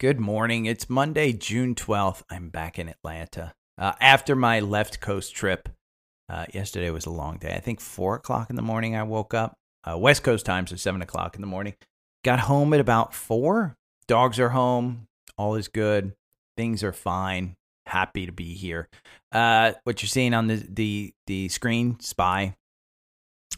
[0.00, 0.64] Good morning.
[0.64, 2.22] It's Monday, June 12th.
[2.30, 3.52] I'm back in Atlanta.
[3.76, 5.68] Uh, after my left coast trip,
[6.26, 7.52] uh, yesterday was a long day.
[7.54, 9.58] I think 4 o'clock in the morning I woke up.
[9.84, 11.74] Uh, West Coast time, so 7 o'clock in the morning.
[12.24, 13.76] Got home at about 4.
[14.08, 15.06] Dogs are home.
[15.36, 16.14] All is good.
[16.56, 17.56] Things are fine.
[17.84, 18.88] Happy to be here.
[19.32, 22.56] Uh, what you're seeing on the, the, the screen, Spy,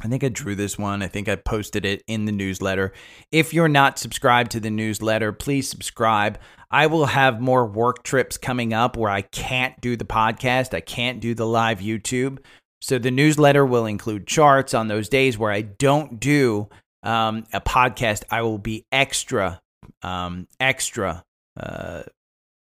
[0.00, 1.02] I think I drew this one.
[1.02, 2.92] I think I posted it in the newsletter.
[3.30, 6.38] If you're not subscribed to the newsletter, please subscribe.
[6.70, 10.80] I will have more work trips coming up where I can't do the podcast, I
[10.80, 12.38] can't do the live YouTube.
[12.80, 16.68] So the newsletter will include charts on those days where I don't do
[17.02, 18.24] um, a podcast.
[18.30, 19.60] I will be extra,
[20.02, 21.22] um, extra
[21.56, 22.02] uh,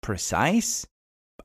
[0.01, 0.87] precise,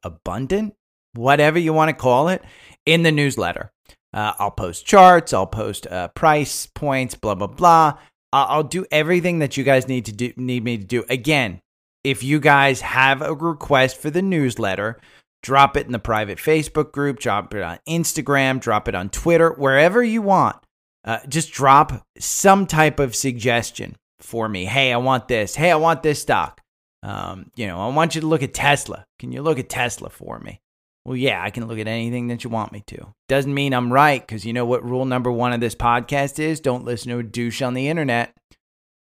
[0.03, 0.75] abundant,
[1.13, 2.41] whatever you want to call it,
[2.85, 3.71] in the newsletter.
[4.13, 5.33] Uh, I'll post charts.
[5.33, 7.15] I'll post uh, price points.
[7.15, 7.97] Blah blah blah.
[8.31, 10.33] I'll, do everything that you guys need to do.
[10.37, 11.05] Need me to do.
[11.07, 11.61] Again,
[12.03, 14.99] if you guys have a request for the newsletter,
[15.43, 17.19] drop it in the private Facebook group.
[17.19, 18.59] Drop it on Instagram.
[18.59, 19.51] Drop it on Twitter.
[19.51, 20.57] Wherever you want.
[21.05, 24.65] Uh, just drop some type of suggestion for me.
[24.65, 25.55] Hey, I want this.
[25.55, 26.61] Hey, I want this stock.
[27.03, 29.05] Um, you know, I want you to look at Tesla.
[29.19, 30.61] Can you look at Tesla for me?
[31.05, 33.13] Well, yeah, I can look at anything that you want me to.
[33.27, 36.61] Doesn't mean I'm right, because you know what rule number one of this podcast is?
[36.61, 38.33] Don't listen to a douche on the internet.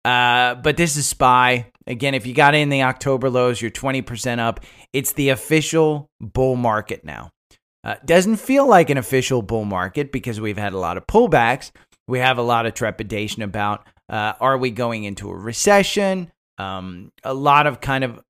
[0.06, 1.72] Uh, but this is Spy.
[1.88, 4.60] Again, if you got in the October lows, you're 20% up.
[4.94, 7.32] It's the official bull market now.
[7.84, 11.72] Uh, doesn't feel like an official bull market because we've had a lot of pullbacks.
[12.08, 16.32] We have a lot of trepidation about uh, are we going into a recession?
[16.58, 18.22] Um, a lot of kind of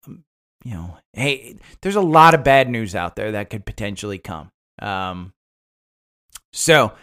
[0.64, 4.52] you know, hey, there's a lot of bad news out there that could potentially come.
[4.82, 5.34] Um,
[6.54, 6.94] so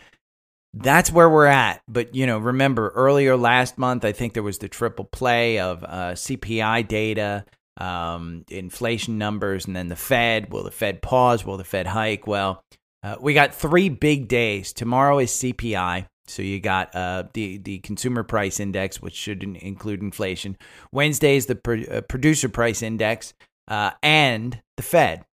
[0.72, 1.82] that's where we're at.
[1.88, 5.84] But, you know, remember earlier last month, I think there was the triple play of
[5.84, 7.44] uh, CPI data,
[7.76, 10.52] um, inflation numbers, and then the Fed.
[10.52, 11.44] Will the Fed pause?
[11.44, 12.26] Will the Fed hike?
[12.26, 12.62] Well,
[13.02, 14.72] uh, we got three big days.
[14.72, 16.06] Tomorrow is CPI.
[16.26, 20.56] So you got uh, the the consumer price index, which should include inflation.
[20.92, 23.34] Wednesday is the uh, producer price index
[23.68, 25.24] uh, and the Fed.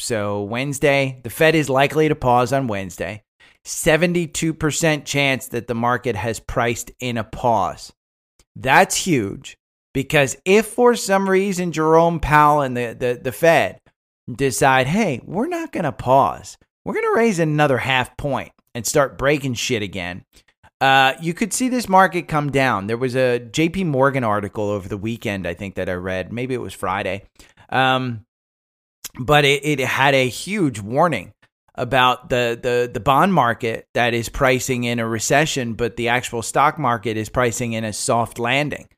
[0.00, 3.24] So, Wednesday, the Fed is likely to pause on Wednesday.
[3.64, 7.92] 72% chance that the market has priced in a pause.
[8.54, 9.56] That's huge
[9.92, 13.80] because if for some reason Jerome Powell and the, the, the Fed
[14.32, 18.86] decide, hey, we're not going to pause, we're going to raise another half point and
[18.86, 20.24] start breaking shit again,
[20.80, 22.86] uh, you could see this market come down.
[22.86, 26.32] There was a JP Morgan article over the weekend, I think, that I read.
[26.32, 27.24] Maybe it was Friday.
[27.70, 28.24] Um,
[29.18, 31.32] but it, it had a huge warning
[31.74, 36.42] about the, the, the bond market that is pricing in a recession, but the actual
[36.42, 38.88] stock market is pricing in a soft landing.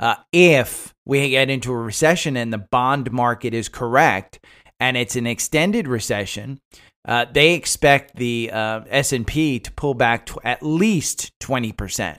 [0.00, 4.40] Uh, if we get into a recession and the bond market is correct
[4.80, 6.60] and it's an extended recession,
[7.04, 12.18] uh, they expect the uh, S&P to pull back to at least 20%.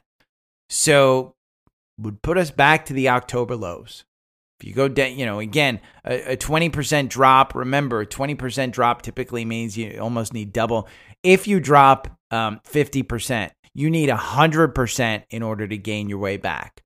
[0.69, 1.35] So
[1.99, 4.05] would put us back to the October lows.
[4.59, 9.45] If you go down, you know, again, a, a 20% drop, remember, 20% drop typically
[9.45, 10.87] means you almost need double.
[11.23, 16.83] If you drop um, 50%, you need 100% in order to gain your way back.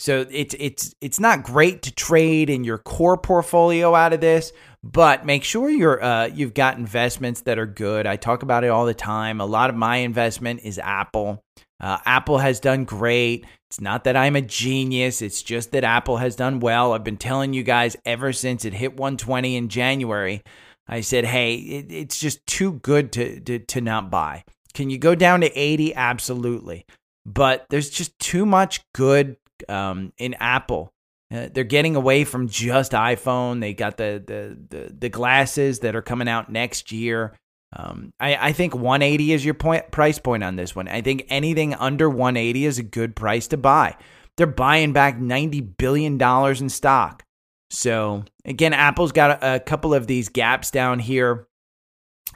[0.00, 4.50] So it's it's it's not great to trade in your core portfolio out of this,
[4.82, 8.06] but make sure you're uh, you've got investments that are good.
[8.06, 9.42] I talk about it all the time.
[9.42, 11.44] A lot of my investment is Apple.
[11.78, 13.44] Uh, Apple has done great.
[13.68, 15.20] It's not that I'm a genius.
[15.20, 16.94] It's just that Apple has done well.
[16.94, 20.42] I've been telling you guys ever since it hit 120 in January.
[20.88, 24.44] I said, hey, it, it's just too good to, to to not buy.
[24.72, 25.94] Can you go down to 80?
[25.94, 26.86] Absolutely.
[27.26, 29.36] But there's just too much good
[29.68, 30.92] um, in Apple.
[31.32, 33.60] Uh, they're getting away from just iPhone.
[33.60, 37.36] They got the, the the the, glasses that are coming out next year.
[37.72, 40.88] Um, I, I think 180 is your point price point on this one.
[40.88, 43.96] I think anything under 180 is a good price to buy.
[44.36, 47.24] They're buying back 90 billion dollars in stock.
[47.70, 51.46] So again, Apple's got a, a couple of these gaps down here.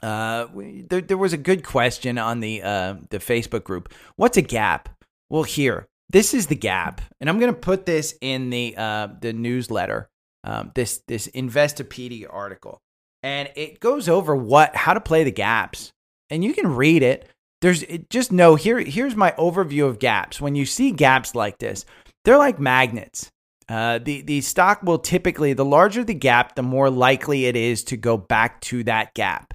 [0.02, 0.46] Uh,
[0.88, 3.92] there, there was a good question on the uh, the Facebook group.
[4.16, 4.88] What's a gap?
[5.30, 9.08] Well, here, this is the gap, and I'm going to put this in the uh,
[9.20, 10.08] the newsletter.
[10.44, 12.80] Um, this this Investopedia article,
[13.24, 15.92] and it goes over what how to play the gaps,
[16.30, 17.28] and you can read it.
[17.62, 18.78] There's just know here.
[18.78, 20.40] Here's my overview of gaps.
[20.40, 21.84] When you see gaps like this,
[22.24, 23.32] they're like magnets.
[23.68, 27.82] Uh, the the stock will typically the larger the gap, the more likely it is
[27.84, 29.52] to go back to that gap.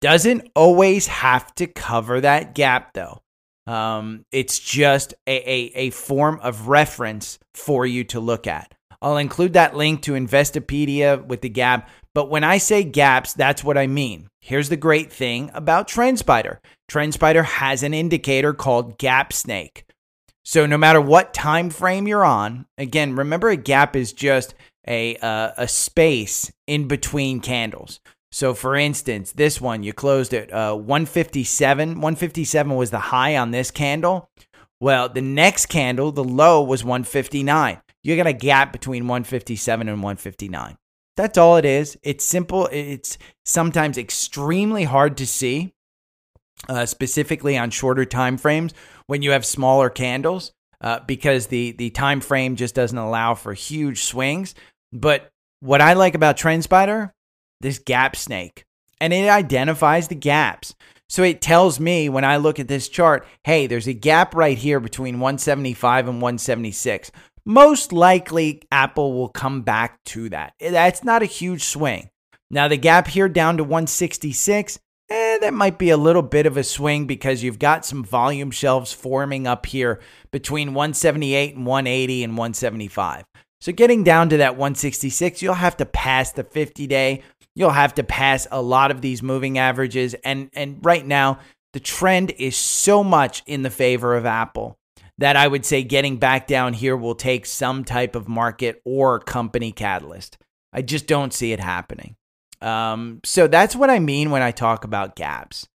[0.00, 3.20] Doesn't always have to cover that gap though.
[3.66, 8.74] Um, it's just a, a, a form of reference for you to look at.
[9.00, 11.90] I'll include that link to Investopedia with the gap.
[12.14, 14.28] But when I say gaps, that's what I mean.
[14.40, 16.58] Here's the great thing about TrendSpider
[16.90, 19.86] TrendSpider has an indicator called Gap Snake.
[20.44, 24.54] So no matter what time frame you're on, again, remember a gap is just
[24.86, 28.00] a uh, a space in between candles.
[28.32, 31.90] So for instance, this one you closed at uh, 157.
[31.90, 34.30] 157 was the high on this candle.
[34.80, 37.80] Well, the next candle, the low was 159.
[38.02, 40.76] You got a gap between 157 and 159.
[41.16, 41.98] That's all it is.
[42.02, 42.68] It's simple.
[42.72, 45.74] It's sometimes extremely hard to see,
[46.68, 48.72] uh, specifically on shorter time frames
[49.06, 53.52] when you have smaller candles, uh, because the the time frame just doesn't allow for
[53.52, 54.54] huge swings.
[54.90, 55.28] But
[55.60, 57.12] what I like about TrendSpider
[57.62, 58.64] this gap snake
[59.02, 60.76] and it identifies the gaps.
[61.08, 64.56] So it tells me when I look at this chart, hey, there's a gap right
[64.56, 67.10] here between 175 and 176.
[67.44, 70.54] Most likely, Apple will come back to that.
[70.60, 72.10] That's not a huge swing.
[72.48, 74.78] Now, the gap here down to 166,
[75.10, 78.52] eh, that might be a little bit of a swing because you've got some volume
[78.52, 80.00] shelves forming up here
[80.30, 83.24] between 178 and 180 and 175.
[83.60, 87.22] So getting down to that 166, you'll have to pass the 50 day
[87.54, 90.14] you'll have to pass a lot of these moving averages.
[90.24, 91.38] And, and right now,
[91.72, 94.78] the trend is so much in the favor of Apple
[95.18, 99.20] that I would say getting back down here will take some type of market or
[99.20, 100.38] company catalyst.
[100.72, 102.16] I just don't see it happening.
[102.60, 105.66] Um, so that's what I mean when I talk about gaps.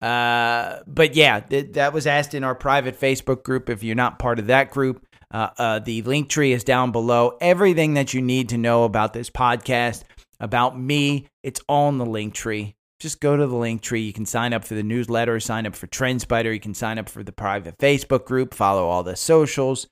[0.00, 3.68] Uh, but yeah, th- that was asked in our private Facebook group.
[3.68, 7.36] If you're not part of that group, uh, uh, the link tree is down below.
[7.40, 10.04] Everything that you need to know about this podcast
[10.40, 11.26] about me.
[11.42, 12.74] It's all in the link tree.
[13.00, 14.02] Just go to the link tree.
[14.02, 16.52] You can sign up for the newsletter, sign up for TrendSpider.
[16.52, 19.86] You can sign up for the private Facebook group, follow all the socials,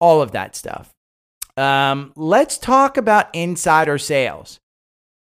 [0.00, 0.90] all of that stuff.
[1.56, 4.58] Um, let's talk about insider sales.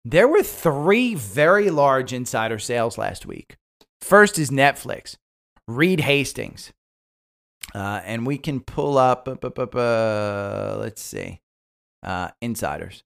[0.05, 3.55] There were three very large insider sales last week.
[4.01, 5.15] First is Netflix,
[5.67, 6.71] Reed Hastings.
[7.73, 11.39] Uh, and we can pull up, uh, let's see,
[12.03, 13.03] uh, insiders.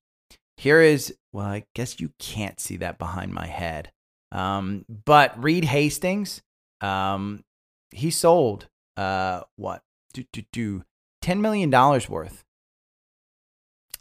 [0.57, 3.92] Here is, well, I guess you can't see that behind my head.
[4.31, 6.42] Um, but Reed Hastings,
[6.81, 7.44] um,
[7.92, 8.68] he sold
[8.98, 9.83] uh, what?
[10.13, 10.83] Do, do, do,
[11.24, 12.44] $10 million worth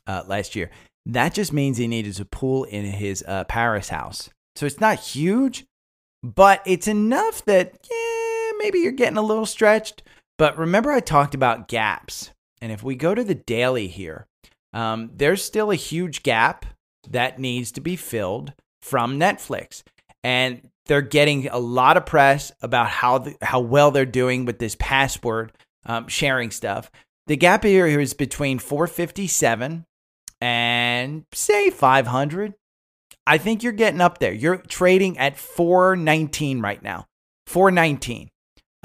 [0.06, 0.70] uh, last year.
[1.04, 4.30] That just means he needed to pool in his uh, Paris house.
[4.56, 5.66] So it's not huge,
[6.22, 10.02] but it's enough that, yeah, maybe you're getting a little stretched.
[10.38, 12.30] But remember, I talked about gaps.
[12.60, 14.26] And if we go to the daily here,
[14.76, 16.66] um, there's still a huge gap
[17.08, 18.52] that needs to be filled
[18.82, 19.82] from Netflix.
[20.22, 24.58] And they're getting a lot of press about how the, how well they're doing with
[24.58, 25.52] this password
[25.86, 26.90] um, sharing stuff.
[27.26, 29.86] The gap here is between 457
[30.42, 32.54] and say 500.
[33.26, 34.34] I think you're getting up there.
[34.34, 37.06] You're trading at 419 right now.
[37.46, 38.28] 419.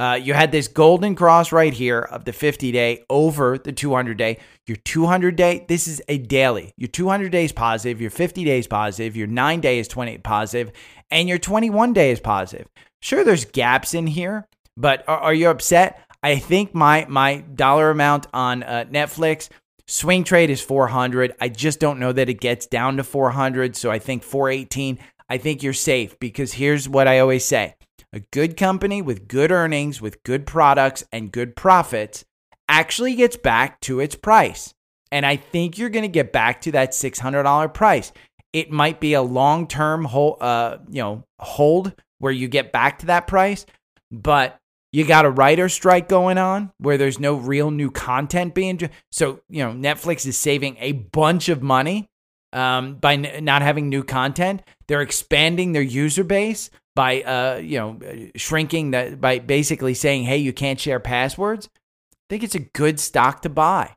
[0.01, 4.17] Uh, you had this golden cross right here of the 50 day over the 200
[4.17, 4.39] day.
[4.65, 6.73] Your 200 day, this is a daily.
[6.75, 10.71] Your 200 days positive, your 50 days positive, your 9 day is 20 positive,
[11.11, 12.67] and your 21 day is positive.
[13.03, 16.01] Sure, there's gaps in here, but are, are you upset?
[16.23, 19.49] I think my my dollar amount on uh, Netflix
[19.85, 21.35] swing trade is 400.
[21.39, 24.97] I just don't know that it gets down to 400, so I think 418.
[25.29, 27.75] I think you're safe because here's what I always say
[28.13, 32.25] a good company with good earnings, with good products, and good profits
[32.67, 34.73] actually gets back to its price.
[35.11, 38.11] And I think you're going to get back to that $600 price.
[38.53, 42.99] It might be a long term hold, uh, you know, hold where you get back
[42.99, 43.65] to that price,
[44.11, 44.57] but
[44.91, 48.89] you got a writer strike going on where there's no real new content being.
[49.11, 52.09] So, you know, Netflix is saving a bunch of money
[52.53, 54.61] um, by n- not having new content.
[54.87, 57.99] They're expanding their user base by uh, you know
[58.35, 62.99] shrinking that by basically saying, "Hey, you can't share passwords." I think it's a good
[62.99, 63.95] stock to buy.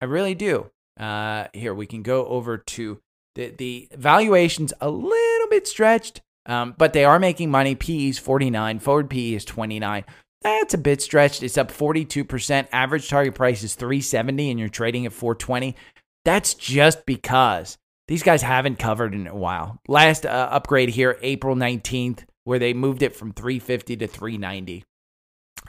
[0.00, 0.70] I really do.
[0.98, 3.00] Uh, here we can go over to
[3.34, 6.20] the the valuations a little bit stretched.
[6.46, 7.76] Um, but they are making money.
[7.76, 10.04] PE is 49, forward PE is 29.
[10.42, 11.42] That's a bit stretched.
[11.42, 12.66] It's up 42%.
[12.72, 15.76] Average target price is 370 and you're trading at 420.
[16.24, 19.80] That's just because these guys haven't covered in a while.
[19.88, 24.84] Last uh, upgrade here, April 19th, where they moved it from 350 to 390.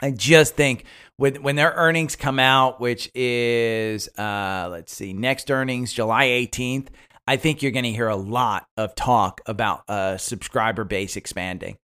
[0.02, 0.84] I just think
[1.16, 6.88] when when their earnings come out, which is uh, let's see, next earnings July 18th,
[7.26, 11.76] I think you're going to hear a lot of talk about uh, subscriber base expanding.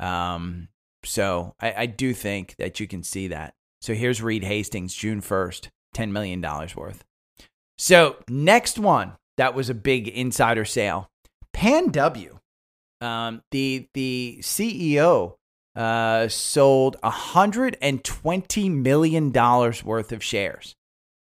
[0.00, 0.68] Um,
[1.04, 3.54] so I, I do think that you can see that.
[3.80, 7.04] So here's Reed Hastings, June 1st, $10 million worth.
[7.76, 11.08] So next one that was a big insider sale,
[11.52, 12.38] Pan W.
[13.00, 15.36] Um, the the CEO
[15.74, 20.74] uh, sold $120 million worth of shares.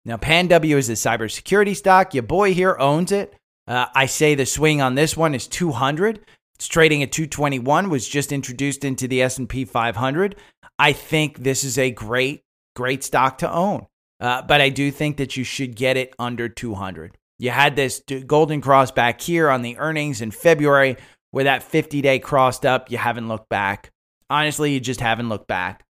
[0.04, 2.14] Now, Pan W is a cybersecurity stock.
[2.14, 3.36] Your boy here owns it.
[3.68, 6.22] Uh, I say the swing on this one is 200.
[6.56, 7.90] It's trading at 221.
[7.90, 10.36] Was just introduced into the S&P 500.
[10.80, 12.42] I think this is a great,
[12.76, 13.86] great stock to own.
[14.20, 17.17] Uh, but I do think that you should get it under 200.
[17.40, 20.98] You had this golden cross back here on the earnings in February
[21.32, 22.92] where that 50 day crossed up.
[22.92, 23.92] You haven't looked back.
[24.30, 25.84] Honestly, you just haven't looked back.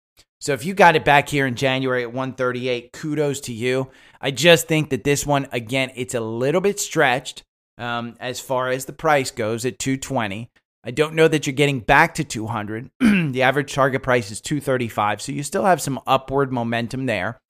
[0.40, 3.90] So if you got it back here in January at 138, kudos to you.
[4.20, 7.42] I just think that this one, again, it's a little bit stretched
[7.78, 10.50] um, as far as the price goes at 220.
[10.86, 12.90] I don't know that you're getting back to 200.
[13.00, 17.40] the average target price is 235, so you still have some upward momentum there.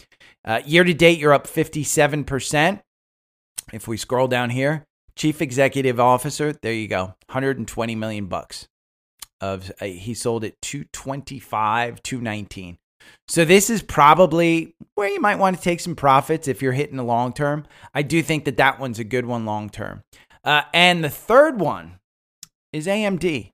[0.45, 2.81] Uh, year to date, you're up 57%.
[3.75, 4.85] If we scroll down here,
[5.17, 8.69] chief executive officer, there you go, 120 million bucks.
[9.41, 12.79] Of uh, he sold it 225 219
[13.29, 16.97] so this is probably where you might want to take some profits if you're hitting
[16.97, 17.67] the long term.
[17.95, 20.03] I do think that that one's a good one long term.
[20.43, 21.99] Uh, and the third one
[22.73, 23.51] is amd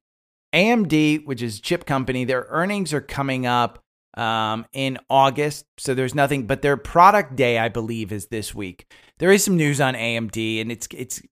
[0.53, 3.80] amd which is chip company their earnings are coming up
[4.15, 8.93] um, in august so there's nothing but their product day i believe is this week
[9.19, 11.23] there is some news on amd and it's it's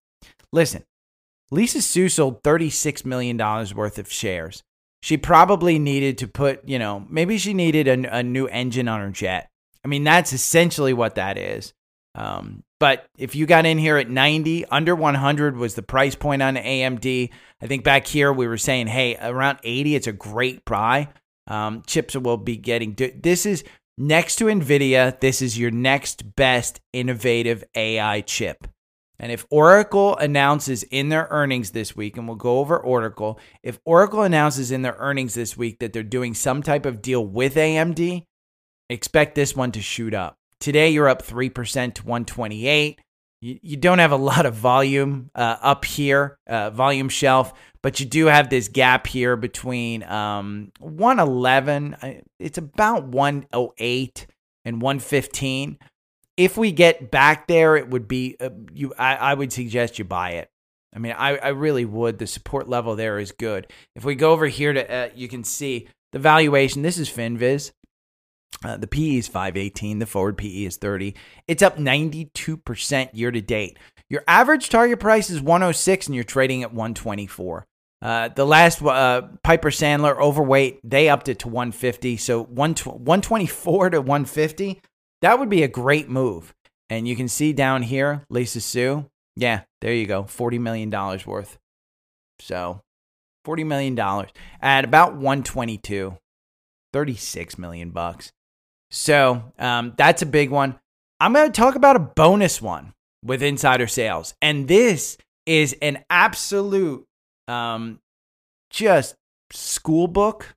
[0.53, 0.85] listen
[1.51, 3.37] Lisa Su sold $36 million
[3.75, 4.63] worth of shares.
[5.03, 9.01] She probably needed to put, you know, maybe she needed a, a new engine on
[9.01, 9.49] her jet.
[9.85, 11.73] I mean, that's essentially what that is.
[12.15, 16.43] Um, but if you got in here at 90, under 100 was the price point
[16.43, 17.31] on AMD.
[17.63, 21.09] I think back here we were saying, hey, around 80, it's a great buy.
[21.49, 22.95] Um, chips will be getting.
[22.95, 23.65] This is
[23.97, 25.19] next to NVIDIA.
[25.19, 28.69] This is your next best innovative AI chip.
[29.21, 33.81] And if Oracle announces in their earnings this week, and we'll go over Oracle, if
[33.85, 37.57] Oracle announces in their earnings this week that they're doing some type of deal with
[37.57, 38.25] AMD,
[38.89, 40.37] expect this one to shoot up.
[40.61, 43.01] Today, you're up 3% to 128.
[43.41, 48.01] You, you don't have a lot of volume uh, up here, uh, volume shelf, but
[48.01, 54.27] you do have this gap here between um, 111, uh, it's about 108
[54.65, 55.79] and 115
[56.39, 58.95] if we get back there, it would be uh, you.
[58.97, 60.49] I, I, would suggest you buy it.
[60.95, 62.19] I mean, I, I really would.
[62.19, 63.67] The support level there is good.
[63.97, 66.83] If we go over here to, uh, you can see the valuation.
[66.83, 67.73] This is Finviz.
[68.65, 69.99] Uh, the PE is 518.
[69.99, 71.15] The forward PE is 30.
[71.49, 73.77] It's up 92% year to date.
[74.11, 77.67] Your average target price is 106 and you're trading at 124.
[78.01, 82.17] Uh, the last uh, Piper Sandler overweight, they upped it to 150.
[82.17, 84.81] So 124 to 150.
[85.21, 86.55] That would be a great move.
[86.89, 89.11] And you can see down here, Lisa Su.
[89.37, 90.25] Yeah, there you go.
[90.25, 91.59] $40 million worth.
[92.41, 92.81] So
[93.47, 93.99] $40 million
[94.63, 96.17] at about 122,
[96.93, 98.33] 36 million bucks.
[98.91, 100.79] So um, that's a big one.
[101.21, 102.95] I'm going to talk about a bonus one
[103.25, 104.35] with insider sales.
[104.41, 107.07] And this is an absolute
[107.47, 108.01] um,
[108.71, 109.15] just
[109.53, 110.55] school book.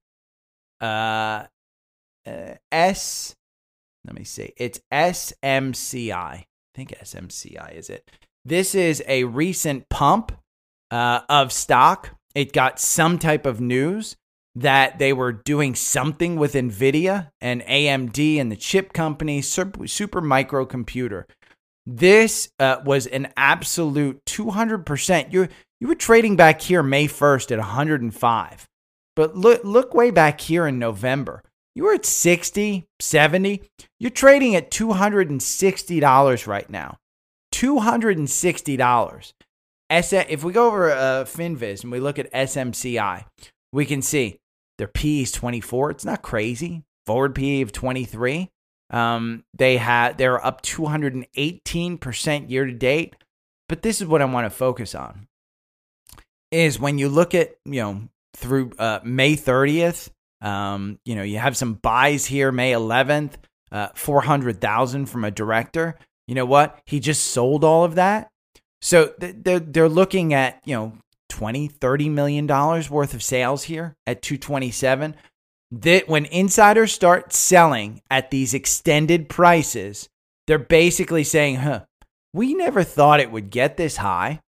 [0.79, 1.45] Uh,
[2.25, 3.35] uh, S
[4.05, 4.53] let me see.
[4.57, 6.13] It's SMCI.
[6.13, 8.09] I think SMCI is it.
[8.43, 10.31] This is a recent pump
[10.89, 12.15] uh, of stock.
[12.33, 14.15] It got some type of news
[14.55, 21.25] that they were doing something with NVIDIA and AMD and the chip company, Super, Microcomputer.
[21.97, 25.33] This uh, was an absolute 200%.
[25.33, 25.49] You,
[25.81, 28.67] you were trading back here May 1st at 105.
[29.15, 31.43] But look, look way back here in November.
[31.75, 33.61] You were at 60, 70.
[33.99, 36.97] You're trading at $260 right now.
[37.53, 39.33] $260.
[39.89, 43.25] if we go over uh, FinViz and we look at SMCI,
[43.73, 44.39] we can see
[44.77, 45.91] their P is 24.
[45.91, 46.83] It's not crazy.
[47.05, 48.49] Forward P of 23.
[48.91, 53.15] Um, they had they're up 218% year to date.
[53.67, 55.27] But this is what I want to focus on.
[56.51, 58.01] Is when you look at, you know,
[58.35, 60.09] through uh, May 30th.
[60.41, 63.33] Um, you know, you have some buys here May 11th,
[63.71, 65.97] uh, 400,000 from a director.
[66.27, 66.79] You know what?
[66.85, 68.29] He just sold all of that.
[68.81, 70.93] So they're, they're looking at, you know,
[71.29, 75.15] 20, 30 million dollars worth of sales here at 227.
[75.71, 80.09] That when insiders start selling at these extended prices,
[80.47, 81.85] they're basically saying, huh,
[82.33, 84.41] we never thought it would get this high.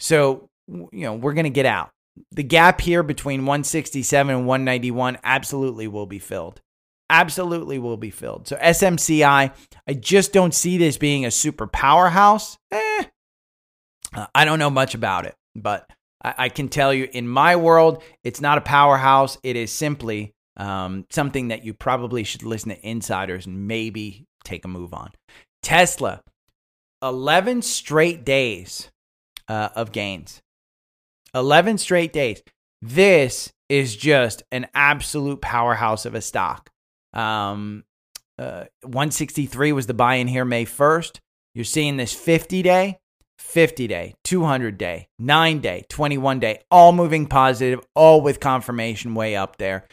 [0.00, 1.90] So, you know, we're going to get out.
[2.32, 6.60] The gap here between 167 and 191 absolutely will be filled.
[7.08, 8.48] Absolutely will be filled.
[8.48, 9.54] So, SMCI,
[9.86, 12.58] I just don't see this being a super powerhouse.
[12.70, 13.04] Eh,
[14.34, 15.88] I don't know much about it, but
[16.22, 19.38] I, I, can tell you in my world, it's not a powerhouse.
[19.42, 24.64] It is simply um, something that you probably should listen to insiders and maybe take
[24.64, 25.10] a move on.
[25.62, 26.22] Tesla,
[27.02, 28.90] 11 straight days
[29.48, 30.40] uh, of gains.
[31.34, 32.42] 11 straight days.
[32.80, 36.70] This is just an absolute powerhouse of a stock.
[37.12, 37.84] Um,
[38.38, 41.18] uh, 163 was the buy in here May 1st.
[41.54, 42.98] You're seeing this 50 day,
[43.38, 49.36] 50 day, 200 day, 9 day, 21 day, all moving positive, all with confirmation way
[49.36, 49.86] up there.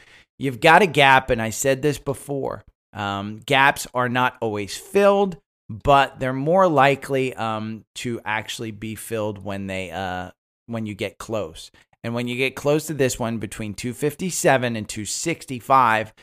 [0.44, 2.64] You've got a gap, and I said this before.
[2.92, 5.38] Um, gaps are not always filled
[5.70, 10.32] but they're more likely um, to actually be filled when they uh,
[10.68, 11.72] when you get close.
[12.04, 16.14] And when you get close to this one between 257 and 265,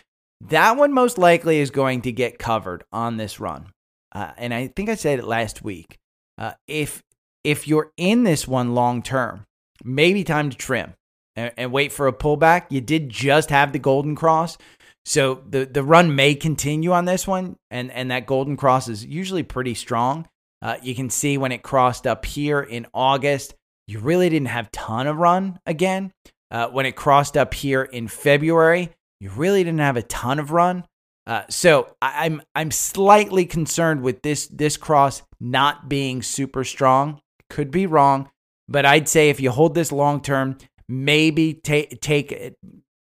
[0.48, 3.72] that one most likely is going to get covered on this run.
[4.12, 5.96] Uh, and I think I said it last week.
[6.36, 7.02] Uh, if
[7.42, 9.46] if you're in this one long term,
[9.82, 10.94] maybe time to trim
[11.40, 12.66] and, and wait for a pullback.
[12.70, 14.58] You did just have the golden cross,
[15.04, 19.04] so the the run may continue on this one, and and that golden cross is
[19.04, 20.28] usually pretty strong.
[20.62, 23.54] Uh, you can see when it crossed up here in August,
[23.86, 26.12] you really didn't have ton of run again.
[26.50, 30.50] Uh, when it crossed up here in February, you really didn't have a ton of
[30.50, 30.84] run.
[31.26, 37.20] Uh, so I, I'm I'm slightly concerned with this this cross not being super strong.
[37.48, 38.30] Could be wrong,
[38.68, 40.58] but I'd say if you hold this long term,
[40.90, 42.56] maybe take take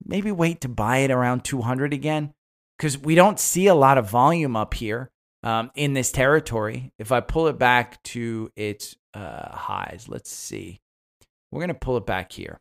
[0.05, 2.33] maybe wait to buy it around 200 again
[2.77, 5.09] because we don't see a lot of volume up here
[5.43, 6.91] um, in this territory.
[6.99, 10.79] If I pull it back to its uh, highs, let's see.
[11.51, 12.59] We're to pull it back here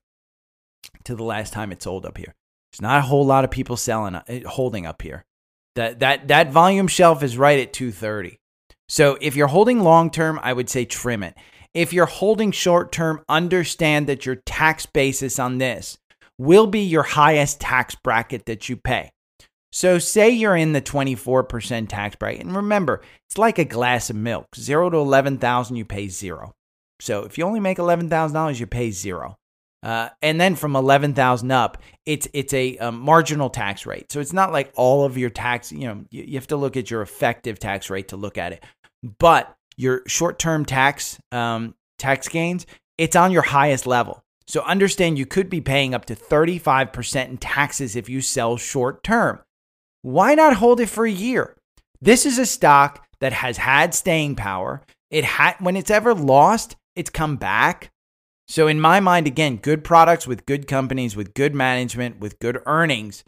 [1.04, 2.34] to the last time it sold up here.
[2.72, 5.24] There's not a whole lot of people selling, uh, holding up here.
[5.76, 8.38] That, that, that volume shelf is right at 230.
[8.88, 11.36] So if you're holding long term, I would say trim it.
[11.74, 15.98] If you're holding short term, understand that your tax basis on this
[16.38, 19.12] will be your highest tax bracket that you pay.
[19.72, 24.16] So, say you're in the 24% tax bracket, and remember, it's like a glass of
[24.16, 24.46] milk.
[24.56, 26.52] Zero to 11,000, you pay zero.
[27.00, 29.36] So, if you only make $11,000, you pay zero.
[29.82, 34.12] Uh, and then from 11,000 up, it's it's a, a, um, marginal tax rate.
[34.12, 36.76] So it's not like all of your tax, you know, you, you, have to look
[36.76, 38.62] at your effective tax rate to look at it.
[39.18, 42.66] But your short-term tax um, tax gains,
[42.98, 44.22] it's on your highest level.
[44.46, 49.02] So understand you could be paying up to 35% in taxes if you sell short
[49.02, 49.40] term.
[50.02, 51.56] Why not hold it for a year?
[52.00, 54.82] This is a stock that has had staying power.
[55.10, 57.90] It had when it's ever lost, it's come back.
[58.48, 62.60] So in my mind again, good products with good companies with good management with good
[62.66, 63.22] earnings,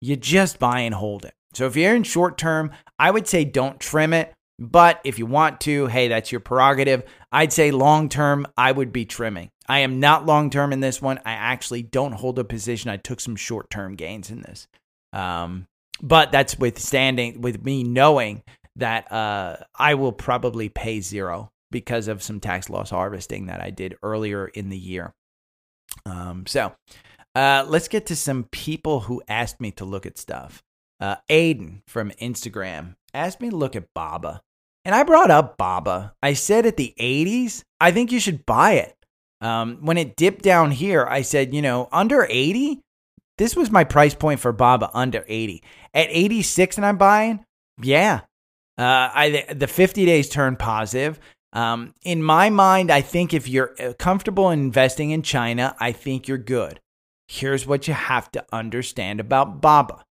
[0.00, 1.32] you just buy and hold it.
[1.54, 5.26] So if you're in short term, I would say don't trim it, but if you
[5.26, 7.04] want to, hey, that's your prerogative.
[7.30, 9.50] I'd say long term, I would be trimming.
[9.68, 11.18] I am not long term in this one.
[11.18, 12.90] I actually don't hold a position.
[12.90, 14.66] I took some short term gains in this.
[15.12, 15.66] Um,
[16.00, 18.42] but that's withstanding with me knowing
[18.76, 23.70] that uh, I will probably pay zero because of some tax loss harvesting that I
[23.70, 25.14] did earlier in the year.
[26.04, 26.74] Um, so
[27.34, 30.62] uh, let's get to some people who asked me to look at stuff.
[31.00, 34.42] Uh, Aiden from Instagram asked me to look at Baba.
[34.86, 36.14] And I brought up Baba.
[36.22, 38.94] I said at the 80s, I think you should buy it.
[39.40, 42.78] Um, when it dipped down here, I said, you know, under 80,
[43.36, 45.60] this was my price point for Baba under 80.
[45.92, 47.44] At 86 and I'm buying,
[47.82, 48.20] yeah.
[48.78, 51.18] Uh, I the 50 days turned positive.
[51.52, 56.28] Um, in my mind, I think if you're uh, comfortable investing in China, I think
[56.28, 56.78] you're good.
[57.26, 60.04] Here's what you have to understand about Baba.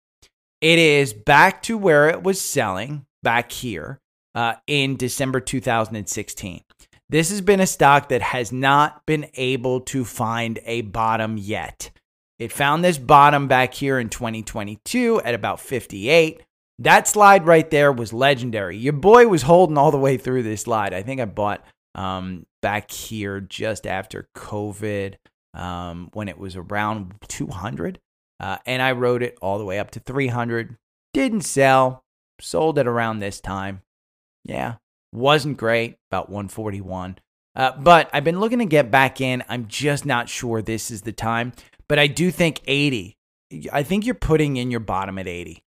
[0.60, 4.02] It is back to where it was selling back here
[4.36, 6.62] uh, in December 2016.
[7.10, 11.92] This has been a stock that has not been able to find a bottom yet.
[12.38, 16.42] It found this bottom back here in 2022 at about 58.
[16.80, 18.78] That slide right there was legendary.
[18.78, 20.94] Your boy was holding all the way through this slide.
[20.94, 25.16] I think I bought um, back here just after COVID.
[25.56, 28.00] um, when it was around 200.
[28.40, 30.76] Uh, and I rode it all the way up to 300.
[31.14, 32.04] Didn't sell.
[32.42, 33.82] Sold it around this time.
[34.46, 34.76] Yeah,
[35.12, 35.98] wasn't great.
[36.12, 37.18] About 141.
[37.56, 39.44] Uh, but I've been looking to get back in.
[39.50, 41.54] I'm just not sure this is the time.
[41.88, 43.18] But I do think 80.
[43.72, 45.64] I think you're putting in your bottom at 80.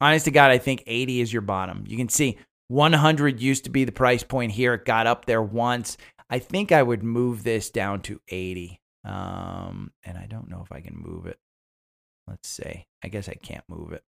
[0.00, 1.84] Honest to God, I think 80 is your bottom.
[1.86, 4.74] You can see 100 used to be the price point here.
[4.74, 5.96] It got up there once.
[6.28, 8.80] I think I would move this down to 80.
[9.04, 11.38] Um, and I don't know if I can move it.
[12.26, 12.86] Let's see.
[13.02, 14.02] I guess I can't move it.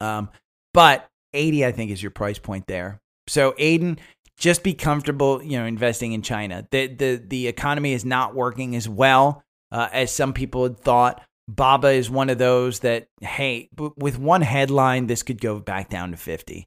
[0.00, 0.30] Um,
[0.72, 3.00] but 80, I think, is your price point there.
[3.26, 3.98] So, Aiden,
[4.38, 6.66] just be comfortable, you know, investing in China.
[6.70, 11.22] The the the economy is not working as well uh, as some people had thought.
[11.46, 13.68] Baba is one of those that, hey,
[13.98, 16.66] with one headline, this could go back down to 50.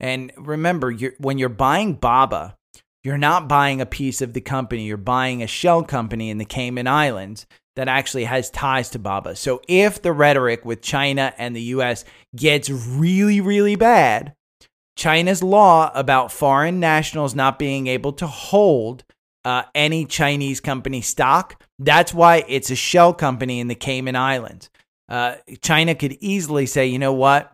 [0.00, 2.56] And remember, you're, when you're buying Baba,
[3.02, 6.46] you're not buying a piece of the company, you're buying a shell company in the
[6.46, 9.36] Cayman Islands that actually has ties to Baba.
[9.36, 14.34] So if the rhetoric with China and the US gets really, really bad,
[14.96, 19.04] China's law about foreign nationals not being able to hold
[19.44, 24.70] uh, any Chinese company stock, that's why it's a shell company in the Cayman Islands.
[25.08, 27.52] Uh, China could easily say, you know what?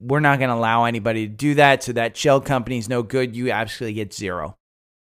[0.00, 1.82] We're not going to allow anybody to do that.
[1.82, 3.34] So that shell company is no good.
[3.34, 4.56] You absolutely get zero.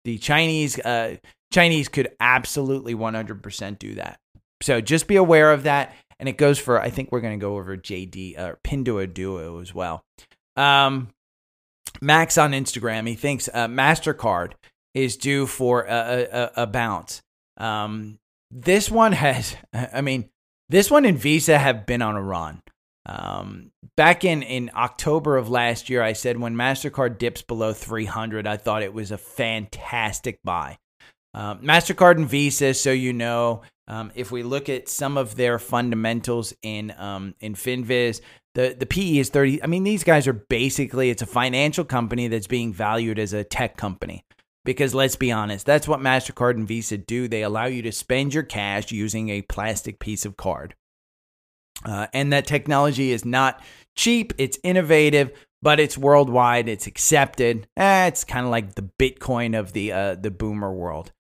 [0.05, 1.17] The Chinese uh,
[1.53, 4.20] Chinese could absolutely 100% do that.
[4.63, 5.95] So just be aware of that.
[6.19, 9.63] And it goes for, I think we're going to go over JD or uh, Pinduoduo
[9.63, 10.05] as well.
[10.57, 11.09] Um,
[12.03, 14.53] Max on Instagram, he thinks uh, MasterCard
[14.95, 17.23] is due for a, a, a bounce.
[17.57, 18.19] Um,
[18.51, 20.29] this one has, I mean,
[20.69, 22.63] this one and Visa have been on a run.
[23.07, 28.47] Um, back in, in October of last year, I said when MasterCard dips below 300,
[28.47, 30.79] I thought it was a fantastic buy.
[31.33, 35.59] Um, MasterCard and Visa, so you know, um, if we look at some of their
[35.59, 38.21] fundamentals in um, in FinViz,
[38.55, 39.63] the the PE is 30.
[39.63, 43.45] I mean, these guys are basically it's a financial company that's being valued as a
[43.45, 44.25] tech company.
[44.65, 47.29] Because let's be honest, that's what MasterCard and Visa do.
[47.29, 50.75] They allow you to spend your cash using a plastic piece of card.
[51.85, 53.63] Uh, and that technology is not
[53.97, 57.67] cheap, it's innovative, but it's worldwide, it's accepted.
[57.77, 61.13] Eh, it's kind of like the Bitcoin of the uh, the boomer world.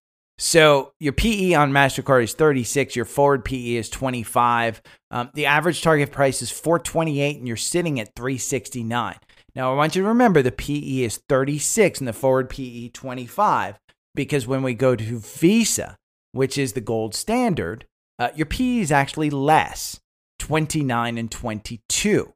[0.42, 4.80] So your PE on MasterCard is 36, your forward PE is 25.
[5.10, 9.16] Um, the average target price is 428, and you're sitting at 369.
[9.54, 13.78] Now, I want you to remember the PE is 36 and the forward PE 25,
[14.14, 15.98] because when we go to Visa,
[16.32, 17.84] which is the gold standard,
[18.18, 20.00] uh, your PE is actually less
[20.38, 22.32] 29 and 22.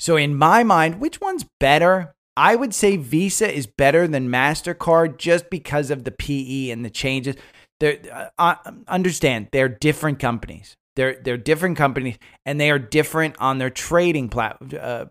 [0.00, 2.16] So, in my mind, which one's better?
[2.36, 6.90] I would say Visa is better than MasterCard just because of the PE and the
[6.90, 7.36] changes.
[7.82, 8.54] Uh, uh,
[8.88, 10.76] understand, they're different companies.
[10.96, 15.06] They're, they're different companies and they are different on their trading plat- uh,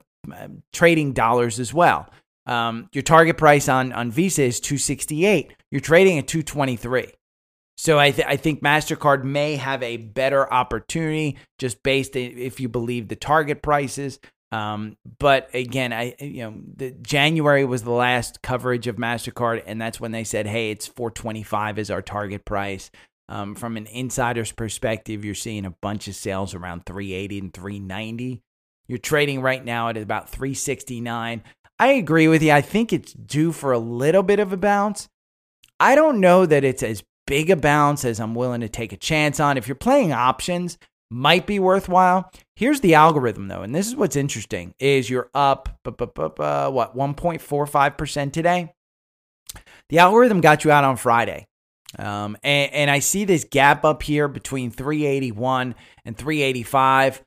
[0.72, 2.10] trading dollars as well.
[2.46, 5.54] Um, your target price on, on Visa is 268.
[5.72, 7.08] You're trading at 223.
[7.78, 12.70] So I, th- I think Mastercard may have a better opportunity just based if you
[12.70, 14.20] believe the target prices.
[14.54, 19.82] Um, but again, I you know the January was the last coverage of Mastercard, and
[19.82, 22.92] that's when they said, "Hey, it's 425 is our target price."
[23.30, 28.44] Um, from an insider's perspective, you're seeing a bunch of sales around 380 and 390.
[28.88, 31.42] You're trading right now at about 369.
[31.80, 32.52] I agree with you.
[32.52, 35.10] I think it's due for a little bit of a bounce.
[35.80, 38.98] I don't know that it's as big a bounce as I'm willing to take a
[38.98, 39.58] chance on.
[39.58, 40.78] If you're playing options,
[41.10, 42.32] might be worthwhile.
[42.56, 48.34] Here's the algorithm though, and this is what's interesting: is you're up, what 1.45 percent
[48.34, 48.74] today.
[49.90, 51.48] The algorithm got you out on Friday,
[52.00, 57.24] um, and, and I see this gap up here between 381 and 385.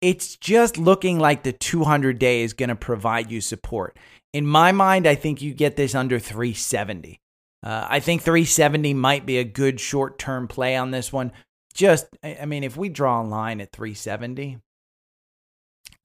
[0.00, 3.98] It's just looking like the 200 day is going to provide you support.
[4.32, 7.20] In my mind, I think you get this under 370.
[7.62, 11.32] Uh, I think 370 might be a good short term play on this one
[11.74, 14.58] just, I mean, if we draw a line at 370,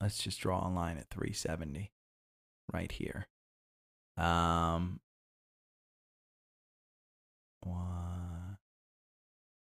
[0.00, 1.92] let's just draw a line at 370
[2.72, 3.26] right here.
[4.16, 5.00] Um,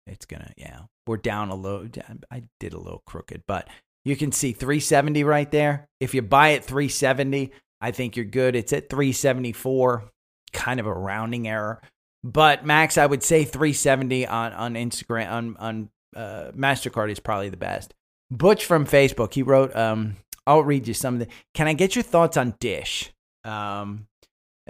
[0.06, 1.88] it's gonna, yeah, we're down a little.
[2.30, 3.68] I did a little crooked, but
[4.04, 5.88] you can see 370 right there.
[6.00, 8.56] If you buy at 370, I think you're good.
[8.56, 10.04] It's at 374,
[10.52, 11.80] kind of a rounding error.
[12.22, 17.48] But max, I would say 370 on on Instagram on on uh, Mastercard is probably
[17.48, 17.94] the best.
[18.30, 21.28] Butch from Facebook, he wrote, um, I'll read you some of the.
[21.54, 23.12] Can I get your thoughts on Dish?
[23.44, 24.06] Um,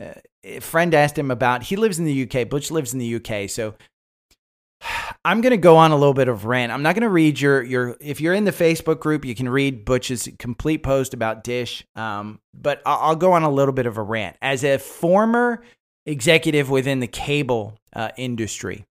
[0.01, 0.13] uh,
[0.45, 1.65] a friend asked him about.
[1.65, 2.49] He lives in the UK.
[2.49, 3.75] Butch lives in the UK, so
[5.25, 6.73] I'm going to go on a little bit of rant.
[6.73, 7.97] I'm not going to read your your.
[8.01, 11.85] If you're in the Facebook group, you can read Butch's complete post about Dish.
[11.97, 15.63] Um, but I'll, I'll go on a little bit of a rant as a former
[16.07, 18.85] executive within the cable uh, industry,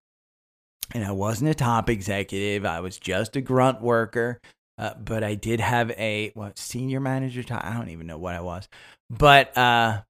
[0.94, 2.64] and I wasn't a top executive.
[2.64, 4.40] I was just a grunt worker.
[4.78, 7.44] Uh, but I did have a what senior manager.
[7.50, 8.66] I don't even know what I was,
[9.10, 10.00] but uh,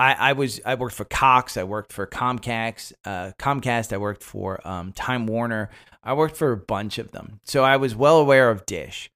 [0.00, 4.22] I, I was I worked for Cox, I worked for Comcast, uh, Comcast, I worked
[4.22, 5.68] for um, Time Warner,
[6.02, 9.10] I worked for a bunch of them, so I was well aware of Dish.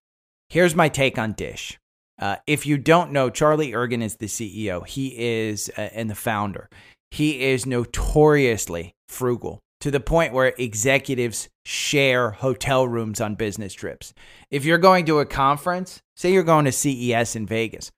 [0.51, 1.79] Here's my take on Dish.
[2.19, 4.87] Uh, if you don't know, Charlie Ergen is the CEO.
[4.87, 6.69] He is uh, and the founder.
[7.15, 14.13] He is notoriously frugal to the point where executives share hotel rooms on business trips.
[14.51, 17.93] If you're going to a conference, say you're going to CES in Vegas,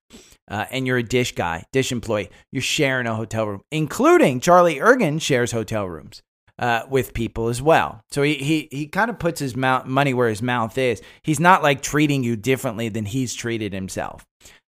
[0.51, 4.81] uh, and you're a Dish guy, Dish employee, you're sharing a hotel room, including Charlie
[4.81, 6.21] Ergen shares hotel rooms
[6.59, 8.03] uh, with people as well.
[8.11, 11.01] So he he he kind of puts his mouth, money where his mouth is.
[11.23, 14.27] He's not like treating you differently than he's treated himself.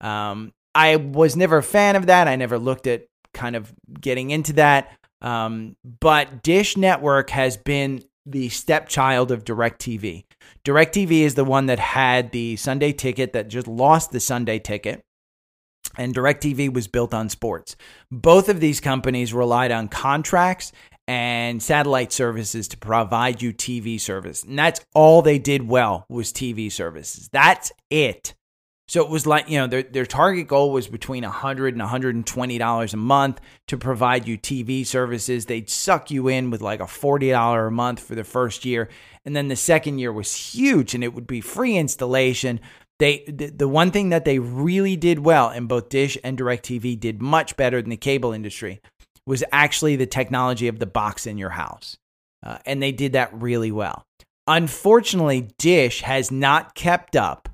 [0.01, 2.29] Um, I was never a fan of that.
[2.29, 4.93] I never looked at kind of getting into that.
[5.21, 10.25] Um, but Dish Network has been the stepchild of DirecTV.
[10.64, 15.03] DirecTV is the one that had the Sunday ticket that just lost the Sunday ticket
[15.97, 17.77] and DirecTV was built on sports.
[18.11, 20.73] Both of these companies relied on contracts
[21.07, 24.43] and satellite services to provide you TV service.
[24.45, 27.29] And that's all they did well was TV services.
[27.33, 28.35] That's it.
[28.88, 31.83] So it was like, you know, their, their target goal was between 100 and
[32.27, 35.44] $120 a month to provide you TV services.
[35.44, 38.88] They'd suck you in with like a $40 a month for the first year.
[39.27, 42.61] And then the second year was huge and it would be free installation,
[42.98, 46.98] they the, the one thing that they really did well, and both Dish and DirecTV
[46.98, 48.81] did much better than the cable industry,
[49.27, 51.96] was actually the technology of the box in your house,
[52.42, 54.05] uh, and they did that really well.
[54.46, 57.48] Unfortunately, Dish has not kept up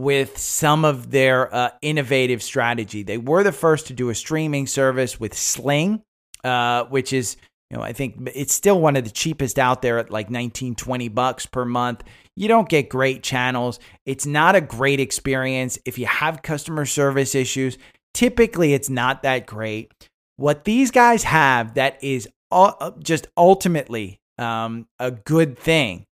[0.00, 3.02] with some of their uh, innovative strategy.
[3.02, 6.02] They were the first to do a streaming service with Sling,
[6.42, 7.36] uh, which is
[7.70, 10.74] you know, I think it's still one of the cheapest out there at like 19,
[10.74, 12.02] 20 bucks per month.
[12.34, 13.78] You don't get great channels.
[14.04, 15.78] It's not a great experience.
[15.84, 17.78] If you have customer service issues,
[18.12, 19.92] typically it's not that great.
[20.36, 26.06] What these guys have that is uh, just ultimately um, a good thing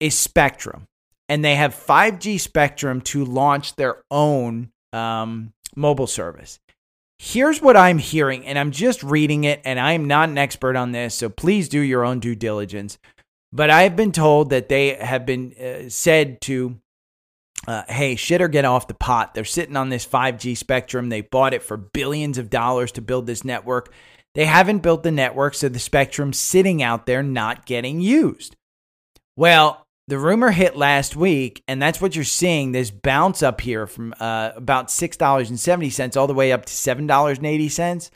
[0.00, 0.88] is Spectrum.
[1.28, 6.58] And they have 5G Spectrum to launch their own um, mobile service.
[7.18, 10.92] Here's what I'm hearing, and I'm just reading it, and I'm not an expert on
[10.92, 12.96] this, so please do your own due diligence.
[13.52, 16.78] But I've been told that they have been uh, said to,
[17.66, 19.34] uh, hey, shit or get off the pot.
[19.34, 21.08] They're sitting on this 5G spectrum.
[21.08, 23.92] They bought it for billions of dollars to build this network.
[24.34, 28.54] They haven't built the network, so the spectrum's sitting out there not getting used.
[29.36, 33.86] Well, the rumor hit last week, and that's what you're seeing this bounce up here
[33.86, 38.10] from uh, about $6.70 all the way up to $7.80.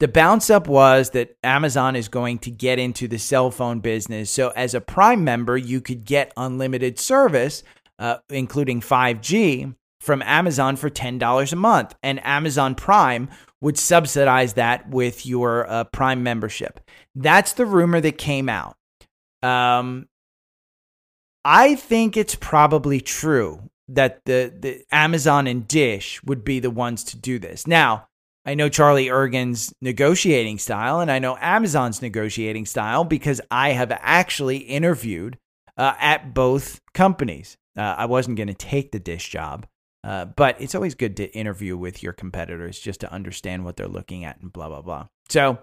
[0.00, 4.30] The bounce up was that Amazon is going to get into the cell phone business.
[4.30, 7.62] So, as a Prime member, you could get unlimited service,
[8.00, 11.94] uh, including 5G, from Amazon for $10 a month.
[12.02, 13.28] And Amazon Prime
[13.60, 16.80] would subsidize that with your uh, Prime membership.
[17.14, 18.76] That's the rumor that came out.
[19.42, 20.08] Um,
[21.44, 27.02] I think it's probably true that the, the Amazon and Dish would be the ones
[27.04, 27.66] to do this.
[27.66, 28.06] Now,
[28.44, 33.92] I know Charlie Ergen's negotiating style, and I know Amazon's negotiating style because I have
[34.00, 35.38] actually interviewed
[35.76, 37.56] uh, at both companies.
[37.76, 39.66] Uh, I wasn't going to take the Dish job,
[40.04, 43.88] uh, but it's always good to interview with your competitors just to understand what they're
[43.88, 45.06] looking at and blah, blah, blah.
[45.28, 45.58] So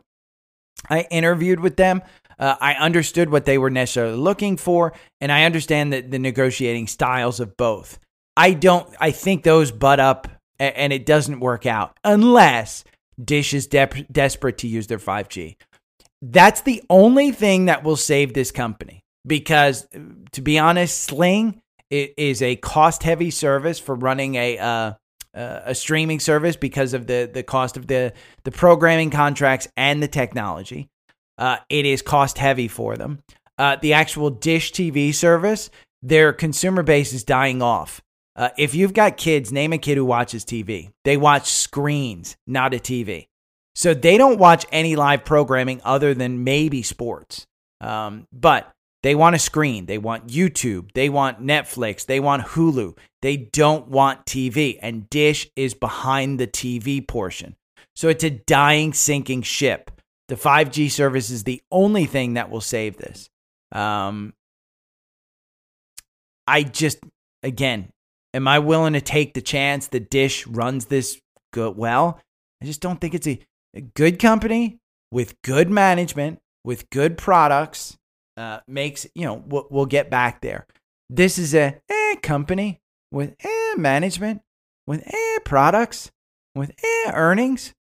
[0.90, 2.02] I interviewed with them.
[2.40, 6.88] Uh, I understood what they were necessarily looking for, and I understand that the negotiating
[6.88, 8.00] styles of both.
[8.36, 8.88] I don't.
[9.00, 10.28] I think those butt up,
[10.60, 12.84] and it doesn't work out unless
[13.24, 15.56] Dish is de- desperate to use their 5G.
[16.22, 19.88] That's the only thing that will save this company because,
[20.32, 24.94] to be honest, Sling is a cost-heavy service for running a uh,
[25.34, 28.13] uh, a streaming service because of the the cost of the
[28.44, 30.90] the programming contracts and the technology.
[31.38, 33.20] Uh, it is cost heavy for them.
[33.58, 35.70] Uh, the actual Dish TV service,
[36.02, 38.02] their consumer base is dying off.
[38.36, 40.92] Uh, if you've got kids, name a kid who watches TV.
[41.04, 43.28] They watch screens, not a TV.
[43.74, 47.46] So they don't watch any live programming other than maybe sports.
[47.82, 48.72] Um, but
[49.08, 49.86] they want a screen.
[49.86, 50.91] They want YouTube.
[50.91, 52.06] They want Netflix.
[52.06, 52.98] They want Hulu.
[53.22, 54.78] They don't want TV.
[54.82, 57.56] And Dish is behind the TV portion.
[57.96, 59.91] So it's a dying, sinking ship.
[60.28, 63.30] The 5G service is the only thing that will save this.
[63.72, 64.34] Um,
[66.46, 67.00] I just,
[67.43, 67.93] again,
[68.34, 71.17] am I willing to take the chance that Dish runs this
[71.54, 72.20] good well?
[72.62, 73.39] I just don't think it's a,
[73.74, 74.80] a good company
[75.13, 77.97] with good management, with good products.
[78.38, 80.67] Uh, makes you know we'll, we'll get back there.
[81.10, 82.80] This is a eh, company
[83.12, 84.41] with eh, management,
[84.86, 86.12] with eh, products,
[86.54, 87.73] with eh, earnings.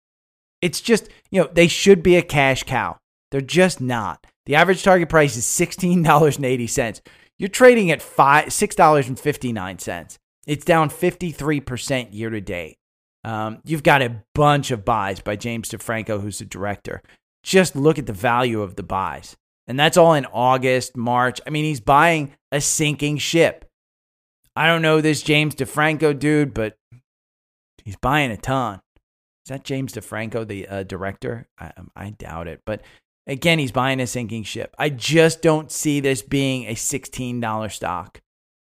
[0.62, 2.98] It's just you know they should be a cash cow.
[3.32, 4.26] They're just not.
[4.46, 7.02] The average target price is $16.80.
[7.38, 10.18] You're trading at five, $6.59.
[10.46, 12.78] It's down 53% year to date.
[13.24, 17.02] Um, you've got a bunch of buys by James DeFranco, who's the director.
[17.44, 19.36] Just look at the value of the buys.
[19.68, 21.42] And that's all in August, March.
[21.46, 23.66] I mean, he's buying a sinking ship.
[24.56, 26.78] I don't know this James DeFranco dude, but
[27.84, 28.82] he's buying a ton.
[29.46, 31.48] Is that James DeFranco, the uh, director?
[31.60, 32.62] I, I doubt it.
[32.66, 32.82] But
[33.28, 34.76] Again, he's buying a sinking ship.
[34.78, 38.22] I just don't see this being a $16 stock.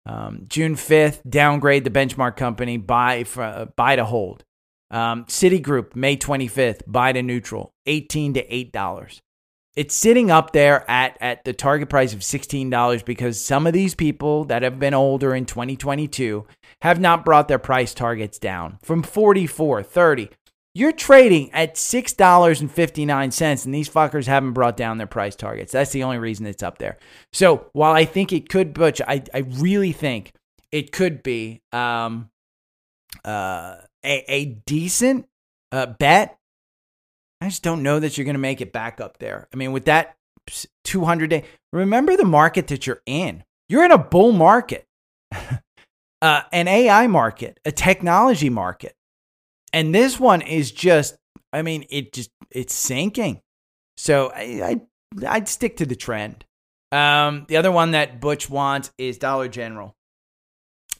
[0.07, 4.44] Um, June 5th, downgrade the benchmark company, buy, for, uh, buy to hold.
[4.90, 9.20] Um, Citigroup, May 25th, buy to neutral, 18 to $8.
[9.76, 13.94] It's sitting up there at, at the target price of $16 because some of these
[13.94, 16.46] people that have been older in 2022
[16.82, 20.30] have not brought their price targets down from 44, 30,
[20.76, 25.72] you're trading at $6.59, and these fuckers haven't brought down their price targets.
[25.72, 26.98] That's the only reason it's up there.
[27.32, 30.32] So while I think it could, Butch, I, I really think
[30.72, 32.30] it could be um,
[33.24, 35.26] uh, a, a decent
[35.70, 36.37] uh, bet.
[37.44, 39.48] I just don't know that you're going to make it back up there.
[39.52, 40.16] I mean, with that
[40.85, 43.44] 200 day, remember the market that you're in.
[43.68, 44.87] You're in a bull market,
[46.22, 48.94] uh, an AI market, a technology market.
[49.74, 51.16] And this one is just,
[51.52, 53.42] I mean, it just it's sinking.
[53.98, 54.80] So I,
[55.20, 56.46] I I'd stick to the trend.
[56.92, 59.94] Um, the other one that Butch wants is Dollar General.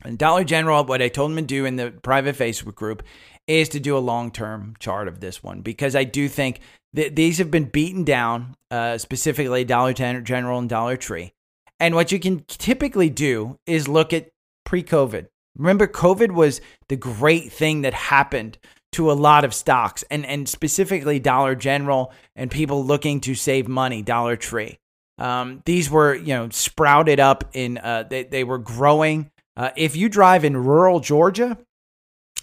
[0.05, 3.03] And Dollar General, what I told him to do in the private Facebook group
[3.47, 6.61] is to do a long term chart of this one because I do think
[6.95, 11.33] that these have been beaten down, uh, specifically Dollar General and Dollar Tree.
[11.81, 14.31] And what you can typically do is look at
[14.65, 15.27] pre COVID.
[15.57, 18.59] Remember, COVID was the great thing that happened
[18.93, 23.67] to a lot of stocks, and, and specifically Dollar General and people looking to save
[23.67, 24.79] money, Dollar Tree.
[25.19, 29.31] Um, these were, you know, sprouted up in, uh, they, they were growing.
[29.57, 31.59] Uh, if you drive in rural Georgia,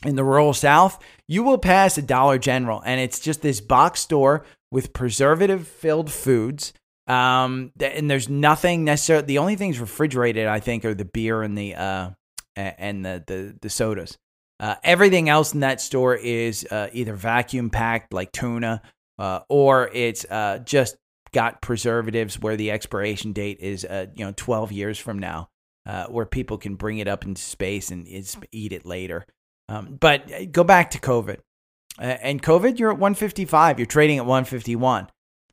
[0.04, 4.02] in the rural South, you will pass a Dollar General, and it's just this box
[4.02, 6.74] store with preservative filled foods.
[7.08, 9.26] Um, and there's nothing necessarily.
[9.26, 12.10] The only things refrigerated, I think, are the beer and the uh,
[12.56, 14.18] and the, the, the sodas.
[14.60, 18.82] Uh, everything else in that store is uh, either vacuum packed, like tuna,
[19.18, 20.96] uh, or it's uh, just
[21.34, 25.50] got preservatives where the expiration date is, uh, you know, 12 years from now,
[26.10, 28.08] where people can bring it up into space and
[28.52, 29.26] eat it later.
[29.72, 31.38] Um, but go back to COVID.
[31.98, 33.80] and COVID, you're at 155.
[33.80, 35.08] You're trading at 151.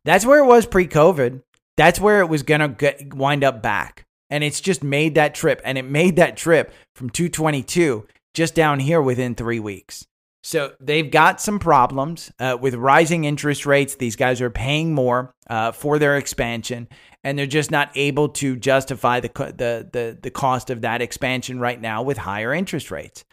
[0.05, 1.43] That's where it was pre COVID.
[1.77, 5.61] That's where it was going to wind up back and it's just made that trip
[5.65, 10.07] and it made that trip from 222 just down here within three weeks
[10.43, 15.35] so they've got some problems uh, with rising interest rates these guys are paying more
[15.49, 16.89] uh, for their expansion
[17.25, 21.59] and they're just not able to justify the, the, the, the cost of that expansion
[21.59, 23.25] right now with higher interest rates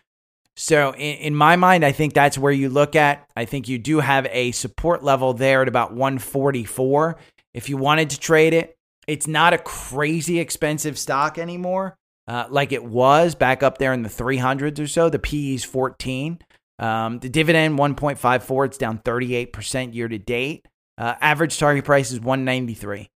[0.56, 3.78] so in, in my mind i think that's where you look at i think you
[3.78, 7.18] do have a support level there at about 144
[7.54, 8.76] if you wanted to trade it
[9.08, 14.02] it's not a crazy expensive stock anymore, uh, like it was back up there in
[14.02, 15.10] the 300s or so.
[15.10, 16.40] The PE is 14.
[16.80, 18.66] Um, the dividend 1.54.
[18.66, 20.68] It's down 38% year to date.
[20.98, 23.10] Uh, average target price is 193.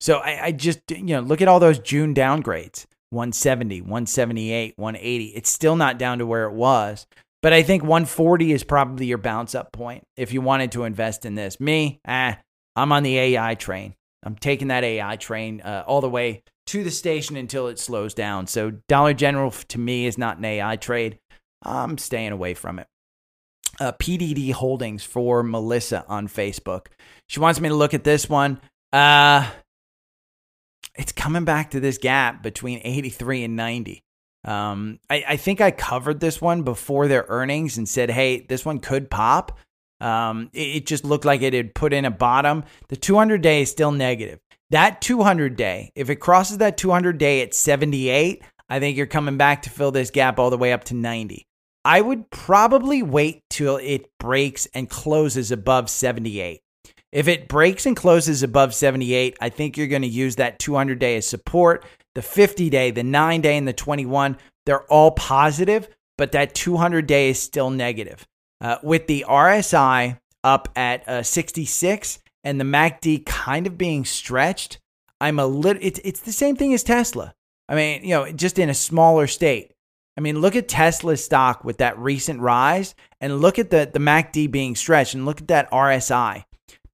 [0.00, 2.86] So I, I just you know look at all those June downgrades.
[3.14, 5.24] 170, 178, 180.
[5.26, 7.06] It's still not down to where it was.
[7.42, 11.26] But I think 140 is probably your bounce up point if you wanted to invest
[11.26, 11.60] in this.
[11.60, 12.38] Me, ah,
[12.74, 13.94] I'm on the AI train.
[14.22, 18.14] I'm taking that AI train uh, all the way to the station until it slows
[18.14, 18.46] down.
[18.46, 21.18] So Dollar General to me is not an AI trade.
[21.62, 22.86] I'm staying away from it.
[23.78, 26.86] Uh, PDD Holdings for Melissa on Facebook.
[27.28, 28.60] She wants me to look at this one.
[28.92, 29.50] Uh,
[30.96, 34.02] it's coming back to this gap between 83 and 90.
[34.44, 38.64] Um, I, I think I covered this one before their earnings and said, hey, this
[38.64, 39.58] one could pop.
[40.00, 42.64] Um, it, it just looked like it had put in a bottom.
[42.88, 44.38] The 200 day is still negative.
[44.70, 49.36] That 200 day, if it crosses that 200 day at 78, I think you're coming
[49.36, 51.46] back to fill this gap all the way up to 90.
[51.84, 56.60] I would probably wait till it breaks and closes above 78.
[57.14, 60.98] If it breaks and closes above 78, I think you're going to use that 200
[60.98, 61.84] day as support.
[62.16, 64.36] The 50 day, the 9 day, and the 21,
[64.66, 65.88] they're all positive,
[66.18, 68.26] but that 200 day is still negative.
[68.60, 74.80] Uh, with the RSI up at uh, 66 and the MACD kind of being stretched,
[75.20, 77.32] I'm a little, it's, it's the same thing as Tesla.
[77.68, 79.72] I mean, you know, just in a smaller state.
[80.16, 84.00] I mean, look at Tesla's stock with that recent rise and look at the, the
[84.00, 86.44] MACD being stretched and look at that RSI.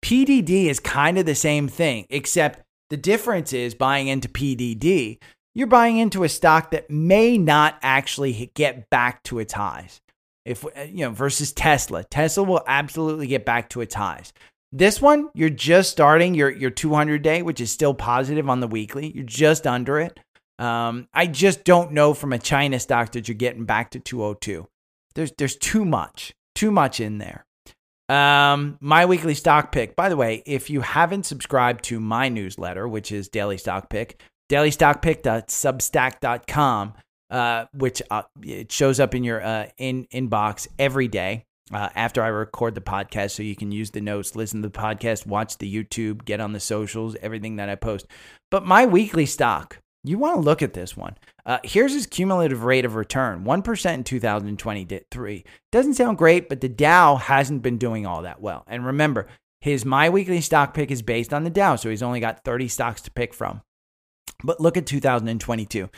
[0.03, 5.19] PDD is kind of the same thing, except the difference is buying into PDD,
[5.55, 10.01] you're buying into a stock that may not actually get back to its highs.
[10.45, 14.33] If uh, you know versus Tesla, Tesla will absolutely get back to its highs.
[14.73, 18.69] This one, you're just starting your your 200 day, which is still positive on the
[18.69, 19.13] weekly.
[19.15, 20.19] You're just under it.
[20.59, 24.67] Um, I just don't know from a China stock that you're getting back to 202.
[25.15, 27.45] There's there's too much, too much in there.
[28.11, 29.95] Um, my weekly stock pick.
[29.95, 34.21] By the way, if you haven't subscribed to my newsletter, which is Daily Stock Pick,
[34.51, 36.95] dailystockpick.substack.com,
[37.31, 42.21] uh, which uh, it shows up in your uh, in inbox every day uh, after
[42.21, 45.59] I record the podcast, so you can use the notes, listen to the podcast, watch
[45.59, 48.07] the YouTube, get on the socials, everything that I post.
[48.51, 51.17] But my weekly stock, you want to look at this one.
[51.51, 55.45] Uh, here's his cumulative rate of return 1% in 2023.
[55.73, 58.63] Doesn't sound great, but the Dow hasn't been doing all that well.
[58.69, 59.27] And remember,
[59.61, 62.69] his My Weekly stock pick is based on the Dow, so he's only got 30
[62.69, 63.63] stocks to pick from.
[64.45, 65.91] But look at 2022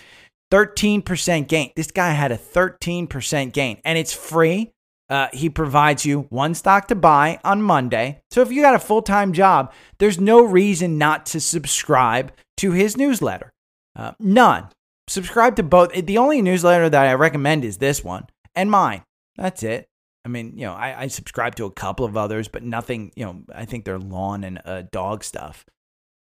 [0.51, 1.71] 13% gain.
[1.77, 4.73] This guy had a 13% gain, and it's free.
[5.11, 8.23] Uh, he provides you one stock to buy on Monday.
[8.31, 12.73] So if you got a full time job, there's no reason not to subscribe to
[12.73, 13.53] his newsletter.
[13.95, 14.69] Uh, none.
[15.13, 15.93] Subscribe to both.
[15.93, 19.05] The only newsletter that I recommend is this one and mine.
[19.37, 19.87] That's it.
[20.25, 23.27] I mean, you know, I, I subscribe to a couple of others, but nothing, you
[23.27, 25.67] know, I think they're lawn and uh, dog stuff.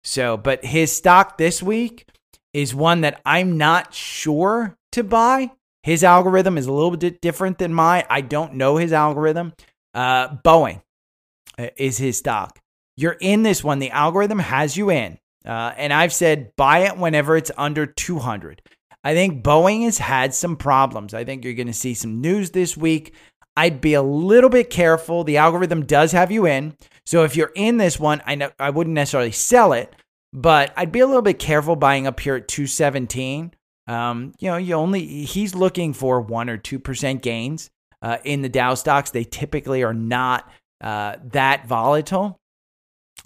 [0.02, 2.08] So, but his stock this week
[2.52, 5.52] is one that I'm not sure to buy.
[5.84, 8.02] His algorithm is a little bit different than mine.
[8.10, 9.52] I don't know his algorithm.
[9.94, 10.82] Uh, Boeing
[11.56, 12.58] uh, is his stock.
[12.96, 13.78] You're in this one.
[13.78, 15.20] The algorithm has you in.
[15.46, 18.62] Uh, and I've said buy it whenever it's under 200.
[19.02, 21.14] I think Boeing has had some problems.
[21.14, 23.14] I think you're going to see some news this week.
[23.56, 25.24] I'd be a little bit careful.
[25.24, 26.76] The algorithm does have you in.
[27.04, 29.94] So if you're in this one, I know I wouldn't necessarily sell it,
[30.32, 33.52] but I'd be a little bit careful buying up here at 217.
[33.86, 37.70] Um, you know, you only he's looking for one or two percent gains
[38.02, 39.10] uh, in the Dow stocks.
[39.10, 40.48] They typically are not
[40.80, 42.39] uh, that volatile.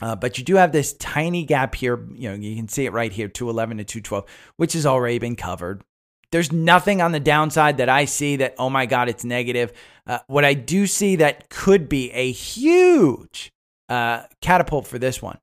[0.03, 2.05] Uh, but you do have this tiny gap here.
[2.15, 4.25] You know, you can see it right here, 211 to 212,
[4.57, 5.83] which has already been covered.
[6.33, 9.73] There's nothing on the downside that I see that, oh my God, it's negative.
[10.07, 13.53] Uh, what I do see that could be a huge
[13.89, 15.39] uh, catapult for this one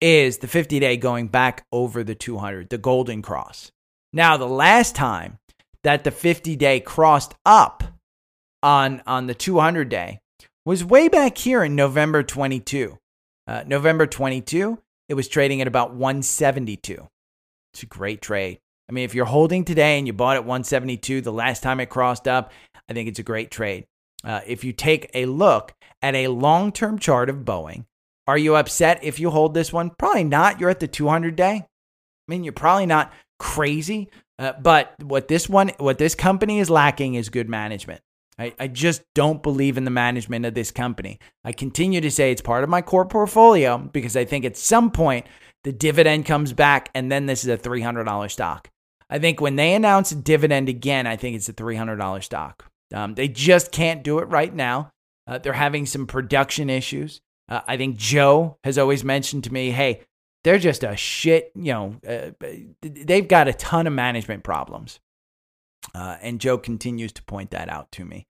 [0.00, 3.70] is the 50 day going back over the 200, the golden cross.
[4.12, 5.38] Now, the last time
[5.84, 7.84] that the 50 day crossed up
[8.62, 10.20] on, on the 200 day
[10.64, 12.98] was way back here in November 22.
[13.46, 14.78] Uh, November 22,
[15.08, 17.08] it was trading at about 172.
[17.72, 18.58] It's a great trade.
[18.88, 21.86] I mean, if you're holding today and you bought at 172 the last time it
[21.86, 22.52] crossed up,
[22.88, 23.86] I think it's a great trade.
[24.24, 27.84] Uh, if you take a look at a long term chart of Boeing,
[28.26, 29.90] are you upset if you hold this one?
[29.90, 30.60] Probably not.
[30.60, 31.64] You're at the 200 day.
[31.64, 31.66] I
[32.26, 34.08] mean, you're probably not crazy.
[34.38, 38.00] Uh, but what this one, what this company is lacking is good management.
[38.38, 41.18] I, I just don't believe in the management of this company.
[41.44, 44.90] I continue to say it's part of my core portfolio because I think at some
[44.90, 45.26] point
[45.64, 48.68] the dividend comes back and then this is a $300 stock.
[49.08, 52.66] I think when they announce a dividend again, I think it's a $300 stock.
[52.94, 54.90] Um, they just can't do it right now.
[55.26, 57.20] Uh, they're having some production issues.
[57.48, 60.02] Uh, I think Joe has always mentioned to me, hey,
[60.44, 62.30] they're just a shit, you know, uh,
[62.80, 65.00] they've got a ton of management problems.
[65.94, 68.26] Uh, and Joe continues to point that out to me.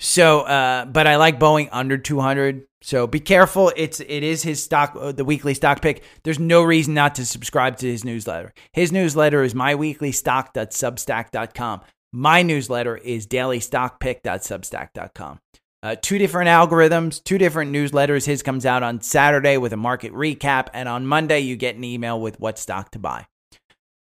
[0.00, 2.66] So, uh, but I like Boeing under 200.
[2.82, 3.70] So be careful.
[3.76, 6.02] It's it is his stock, uh, the weekly stock pick.
[6.24, 8.54] There's no reason not to subscribe to his newsletter.
[8.72, 11.80] His newsletter is myweeklystock.substack.com.
[12.12, 15.40] My newsletter is dailystockpick.substack.com.
[15.82, 18.26] Uh, two different algorithms, two different newsletters.
[18.26, 21.84] His comes out on Saturday with a market recap, and on Monday you get an
[21.84, 23.26] email with what stock to buy.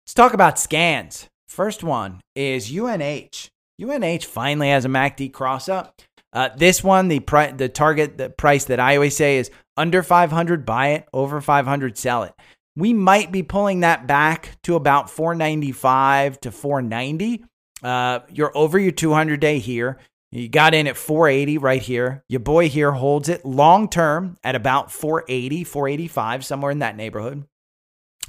[0.05, 1.29] Let's talk about scans.
[1.47, 3.49] First one is UNH.
[3.81, 6.01] UNH finally has a MACD cross up.
[6.33, 10.03] Uh, this one, the pri- the target the price that I always say is under
[10.03, 11.07] 500, buy it.
[11.13, 12.33] Over 500, sell it.
[12.75, 17.45] We might be pulling that back to about 495 to 490.
[17.81, 19.97] Uh, you're over your 200 day here.
[20.31, 22.23] You got in at 480 right here.
[22.27, 27.45] Your boy here holds it long term at about 480, 485, somewhere in that neighborhood.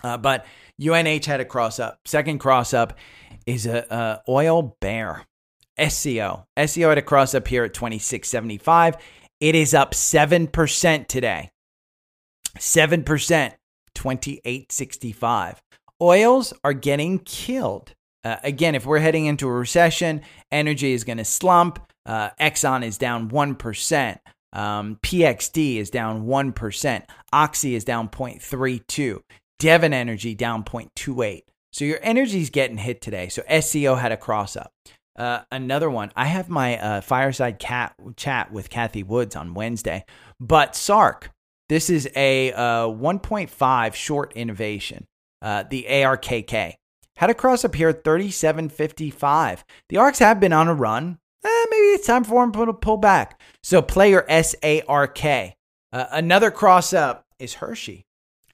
[0.03, 0.47] Uh, but
[0.81, 2.01] UNH had a cross up.
[2.05, 2.99] Second cross up
[3.47, 5.25] is a, a oil bear.
[5.79, 6.47] SCO.
[6.65, 8.97] SCO had a cross up here at 2675.
[9.41, 11.51] It is up 7% today.
[12.59, 13.05] 7%,
[13.95, 15.63] 2865.
[16.01, 17.93] Oils are getting killed.
[18.25, 21.79] Uh, again, if we're heading into a recession, energy is going to slump.
[22.05, 24.19] Uh, Exxon is down 1%.
[24.53, 27.03] Um, PXD is down 1%.
[27.33, 29.21] Oxy is down 0.32.
[29.59, 31.43] Devon Energy down 0.28.
[31.73, 33.29] So your energy is getting hit today.
[33.29, 34.73] So SCO had a cross up.
[35.17, 36.13] Uh, another one.
[36.15, 40.05] I have my uh, fireside cat chat with Cathie Woods on Wednesday,
[40.39, 41.31] but SARK.
[41.69, 45.07] This is a uh, 1.5 short innovation.
[45.43, 46.75] Uh, the ARKK
[47.17, 49.65] had a cross up here at 37.55.
[49.89, 51.19] The ARKs have been on a run.
[51.45, 53.41] Eh, maybe it's time for them to pull back.
[53.63, 55.25] So player SARK.
[55.93, 58.06] Uh, another cross up is Hershey,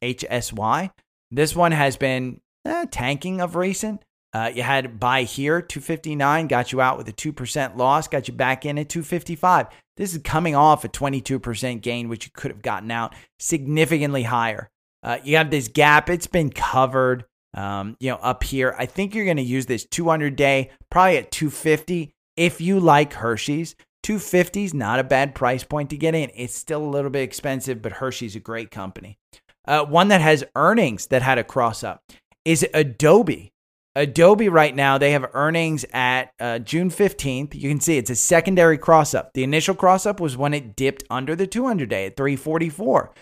[0.03, 0.90] HSY.
[1.30, 4.05] This one has been eh, tanking of recent.
[4.34, 8.34] Uh, you had buy here, 259, got you out with a 2% loss, got you
[8.34, 9.66] back in at 255.
[9.98, 14.70] This is coming off a 22% gain, which you could have gotten out significantly higher.
[15.03, 18.74] Uh, you have this gap, it's been covered, um, you know, up here.
[18.78, 23.12] I think you're going to use this 200 day, probably at 250 if you like
[23.12, 23.74] Hershey's.
[24.03, 26.30] 250 is not a bad price point to get in.
[26.34, 29.18] It's still a little bit expensive, but Hershey's a great company.
[29.67, 32.03] Uh, one that has earnings that had a cross up
[32.45, 33.53] is Adobe.
[33.95, 37.55] Adobe right now, they have earnings at uh, June 15th.
[37.55, 39.33] You can see it's a secondary cross up.
[39.35, 43.13] The initial cross up was when it dipped under the 200 day at 344.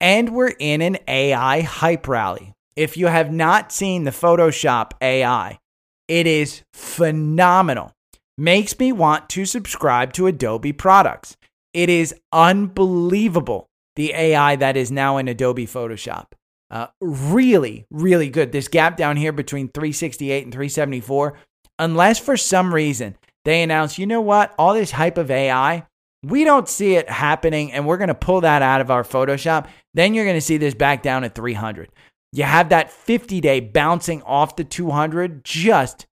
[0.00, 2.54] And we're in an AI hype rally.
[2.74, 5.58] If you have not seen the Photoshop AI,
[6.06, 7.92] it is phenomenal.
[8.38, 11.36] Makes me want to subscribe to Adobe products.
[11.74, 13.68] It is unbelievable
[13.98, 16.26] the AI that is now in Adobe Photoshop.
[16.70, 18.52] Uh, really, really good.
[18.52, 21.36] This gap down here between 368 and 374,
[21.80, 25.84] unless for some reason they announce, you know what, all this hype of AI,
[26.22, 29.66] we don't see it happening and we're going to pull that out of our Photoshop,
[29.94, 31.88] then you're going to see this back down at 300.
[32.32, 36.06] You have that 50 day bouncing off the 200, just,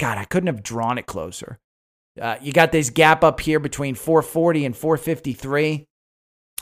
[0.00, 1.58] God, I couldn't have drawn it closer.
[2.18, 5.87] Uh, you got this gap up here between 440 and 453.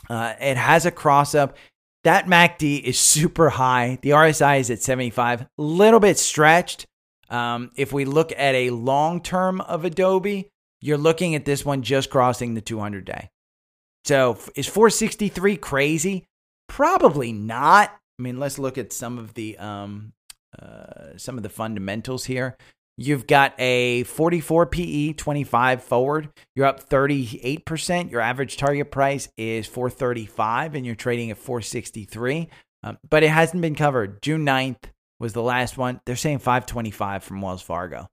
[0.09, 1.57] Uh, it has a cross up.
[2.03, 3.99] That MACD is super high.
[4.01, 6.85] The RSI is at 75, a little bit stretched.
[7.29, 10.47] Um, if we look at a long term of Adobe,
[10.79, 13.29] you're looking at this one just crossing the 200 day.
[14.05, 16.25] So is 463 crazy?
[16.69, 17.89] Probably not.
[18.17, 20.13] I mean, let's look at some of the um,
[20.57, 22.55] uh, some of the fundamentals here.
[22.99, 26.29] You've got a 44 PE, 25 forward.
[26.55, 28.09] You're up 38%.
[28.09, 32.49] Your average target price is 435 and you're trading at 463.
[32.83, 34.21] Um, but it hasn't been covered.
[34.23, 34.89] June 9th
[35.19, 36.01] was the last one.
[36.05, 38.07] They're saying 525 from Wells Fargo.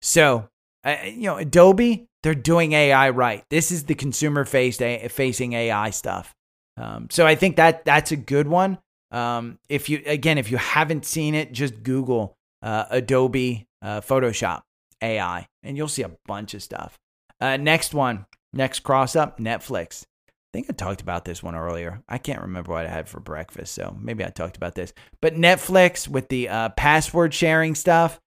[0.00, 0.48] So,
[0.84, 3.42] uh, you know, Adobe, they're doing AI right.
[3.50, 6.34] This is the consumer facing AI stuff.
[6.76, 8.78] Um, so I think that that's a good one.
[9.10, 14.62] Um, if you again, if you haven't seen it, just Google uh, Adobe uh, Photoshop
[15.02, 16.98] AI, and you'll see a bunch of stuff.
[17.40, 20.04] Uh, next one, next cross up, Netflix.
[20.28, 22.02] I think I talked about this one earlier.
[22.08, 24.92] I can't remember what I had for breakfast, so maybe I talked about this.
[25.22, 28.18] But Netflix with the uh, password sharing stuff,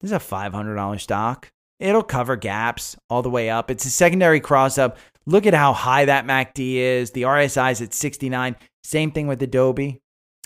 [0.00, 1.50] this is a $500 stock.
[1.80, 3.70] It'll cover gaps all the way up.
[3.70, 4.96] It's a secondary cross up.
[5.26, 7.10] Look at how high that MACD is.
[7.10, 8.56] The RSI is at 69.
[8.84, 10.00] Same thing with Adobe.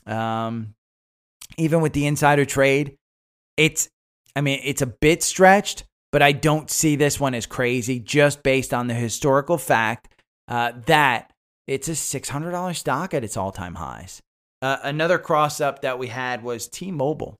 [0.06, 0.74] Um,
[1.58, 2.96] even with the insider trade,
[3.56, 3.90] it's
[4.36, 8.42] I mean, it's a bit stretched, but I don't see this one as crazy just
[8.42, 10.08] based on the historical fact
[10.48, 11.32] uh, that
[11.66, 14.20] it's a $600 stock at its all time highs.
[14.62, 17.36] Uh, another cross up that we had was T Mobile.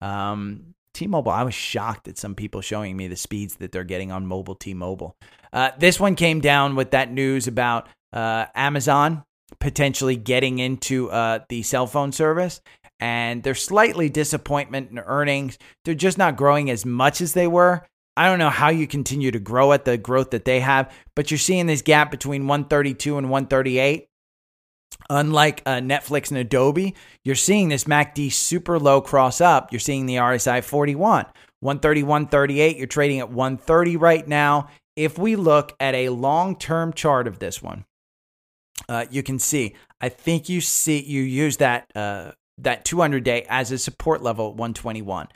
[0.00, 3.82] Um, T Mobile, I was shocked at some people showing me the speeds that they're
[3.82, 5.16] getting on mobile T Mobile.
[5.52, 9.24] Uh, this one came down with that news about uh, Amazon
[9.60, 12.60] potentially getting into uh, the cell phone service
[13.02, 15.58] and they're slightly disappointment in earnings.
[15.84, 17.84] They're just not growing as much as they were.
[18.16, 21.28] I don't know how you continue to grow at the growth that they have, but
[21.28, 24.06] you're seeing this gap between 132 and 138.
[25.10, 26.94] Unlike uh, Netflix and Adobe,
[27.24, 29.72] you're seeing this MACD super low cross up.
[29.72, 31.26] You're seeing the RSI 41,
[31.58, 32.76] 130, 138.
[32.76, 34.68] You're trading at 130 right now.
[34.94, 37.84] If we look at a long term chart of this one,
[38.88, 39.74] uh, you can see.
[40.00, 44.46] I think you see you use that uh, that 200 day as a support level
[44.50, 45.28] at 121.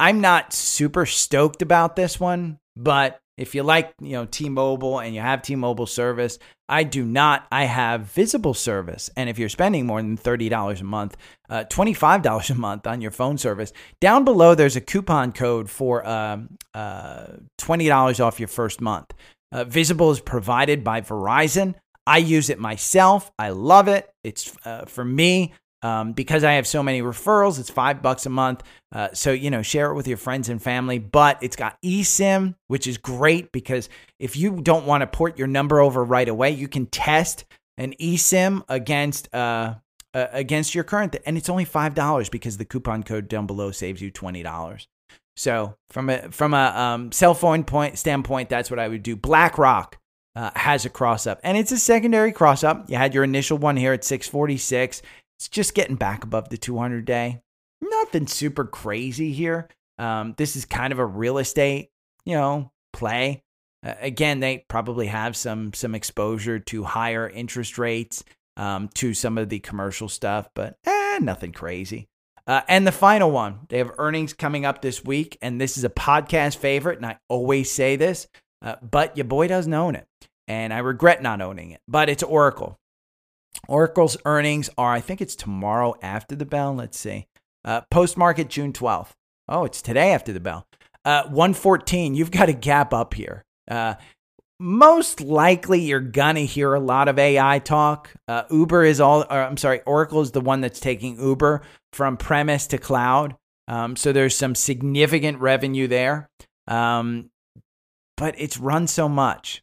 [0.00, 5.12] I'm not super stoked about this one, but If you like, you know, T-Mobile and
[5.12, 6.38] you have T-Mobile service,
[6.68, 7.46] I do not.
[7.50, 11.16] I have Visible service, and if you're spending more than thirty dollars a month,
[11.50, 15.68] uh, twenty-five dollars a month on your phone service, down below there's a coupon code
[15.68, 17.26] for um, uh,
[17.58, 19.12] twenty dollars off your first month.
[19.50, 21.74] Uh, Visible is provided by Verizon.
[22.06, 23.32] I use it myself.
[23.38, 24.08] I love it.
[24.22, 25.54] It's uh, for me.
[25.84, 28.62] Um, because I have so many referrals, it's five bucks a month.
[28.90, 30.98] Uh, so, you know, share it with your friends and family.
[30.98, 35.46] But it's got eSIM, which is great because if you don't want to port your
[35.46, 37.44] number over right away, you can test
[37.76, 39.74] an eSIM against uh,
[40.14, 43.70] uh, against your current, and it's only five dollars because the coupon code down below
[43.70, 44.88] saves you twenty dollars.
[45.36, 49.16] So from a from a um, cell phone point standpoint, that's what I would do.
[49.16, 49.98] BlackRock
[50.36, 52.88] uh, has a cross up, and it's a secondary cross up.
[52.88, 55.02] You had your initial one here at six forty six.
[55.44, 57.42] It's just getting back above the 200 day.
[57.82, 59.68] Nothing super crazy here.
[59.98, 61.90] Um, this is kind of a real estate,
[62.24, 63.42] you know, play.
[63.84, 68.24] Uh, again, they probably have some some exposure to higher interest rates,
[68.56, 72.08] um, to some of the commercial stuff, but eh, nothing crazy.
[72.46, 75.84] Uh, and the final one, they have earnings coming up this week, and this is
[75.84, 78.28] a podcast favorite, and I always say this,
[78.62, 80.08] uh, but your boy doesn't own it,
[80.48, 81.82] and I regret not owning it.
[81.86, 82.78] But it's Oracle.
[83.68, 86.74] Oracle's earnings are, I think it's tomorrow after the bell.
[86.74, 87.26] Let's see.
[87.64, 89.12] Uh, Post market June 12th.
[89.48, 90.66] Oh, it's today after the bell.
[91.04, 92.14] Uh, 114.
[92.14, 93.44] You've got a gap up here.
[93.70, 93.94] Uh,
[94.60, 98.10] most likely you're gonna hear a lot of AI talk.
[98.28, 102.66] Uh, Uber is all, I'm sorry, Oracle is the one that's taking Uber from premise
[102.68, 103.36] to cloud.
[103.66, 106.28] Um, so there's some significant revenue there.
[106.68, 107.30] Um,
[108.16, 109.62] but it's run so much.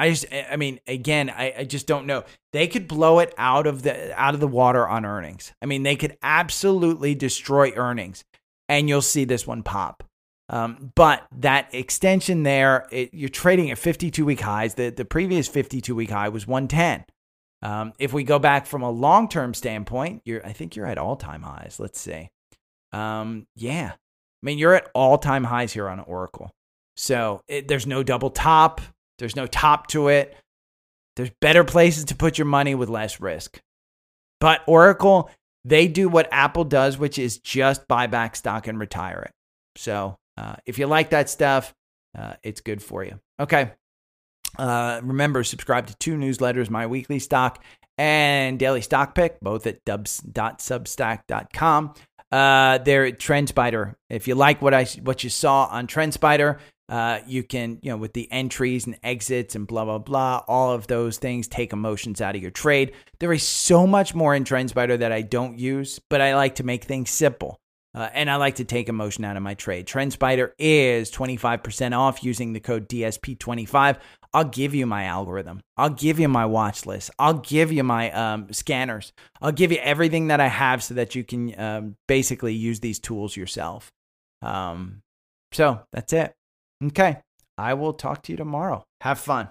[0.00, 2.24] I just, I mean, again, I, I just don't know.
[2.54, 5.52] They could blow it out of the out of the water on earnings.
[5.60, 8.24] I mean, they could absolutely destroy earnings,
[8.66, 10.02] and you'll see this one pop.
[10.48, 14.74] Um, but that extension there, it, you're trading at 52 week highs.
[14.74, 17.04] The the previous 52 week high was 110.
[17.62, 20.96] Um, if we go back from a long term standpoint, you're I think you're at
[20.96, 21.76] all time highs.
[21.78, 22.30] Let's see.
[22.90, 26.50] Um, yeah, I mean you're at all time highs here on Oracle.
[26.96, 28.80] So it, there's no double top.
[29.20, 30.36] There's no top to it.
[31.16, 33.60] There's better places to put your money with less risk.
[34.40, 35.30] But Oracle,
[35.64, 39.32] they do what Apple does, which is just buy back stock and retire it.
[39.76, 41.72] So uh, if you like that stuff,
[42.18, 43.20] uh, it's good for you.
[43.38, 43.70] Okay.
[44.58, 47.62] Uh, remember, subscribe to two newsletters, My Weekly Stock
[47.98, 51.94] and Daily Stock Pick, both at dubs.substack.com.
[52.32, 53.94] Uh, they're at TrendSpider.
[54.08, 56.58] If you like what I what you saw on TrendSpider,
[56.90, 60.72] uh, you can, you know, with the entries and exits and blah, blah, blah, all
[60.72, 62.92] of those things take emotions out of your trade.
[63.20, 66.64] There is so much more in TrendSpider that I don't use, but I like to
[66.64, 67.60] make things simple.
[67.94, 69.86] Uh, and I like to take emotion out of my trade.
[69.86, 73.98] TrendSpider is 25% off using the code DSP25.
[74.32, 75.60] I'll give you my algorithm.
[75.76, 77.10] I'll give you my watch list.
[77.18, 79.12] I'll give you my um, scanners.
[79.40, 82.98] I'll give you everything that I have so that you can um, basically use these
[83.00, 83.90] tools yourself.
[84.42, 85.02] Um,
[85.52, 86.32] so that's it.
[86.84, 87.18] Okay.
[87.58, 88.84] I will talk to you tomorrow.
[89.02, 89.50] Have fun.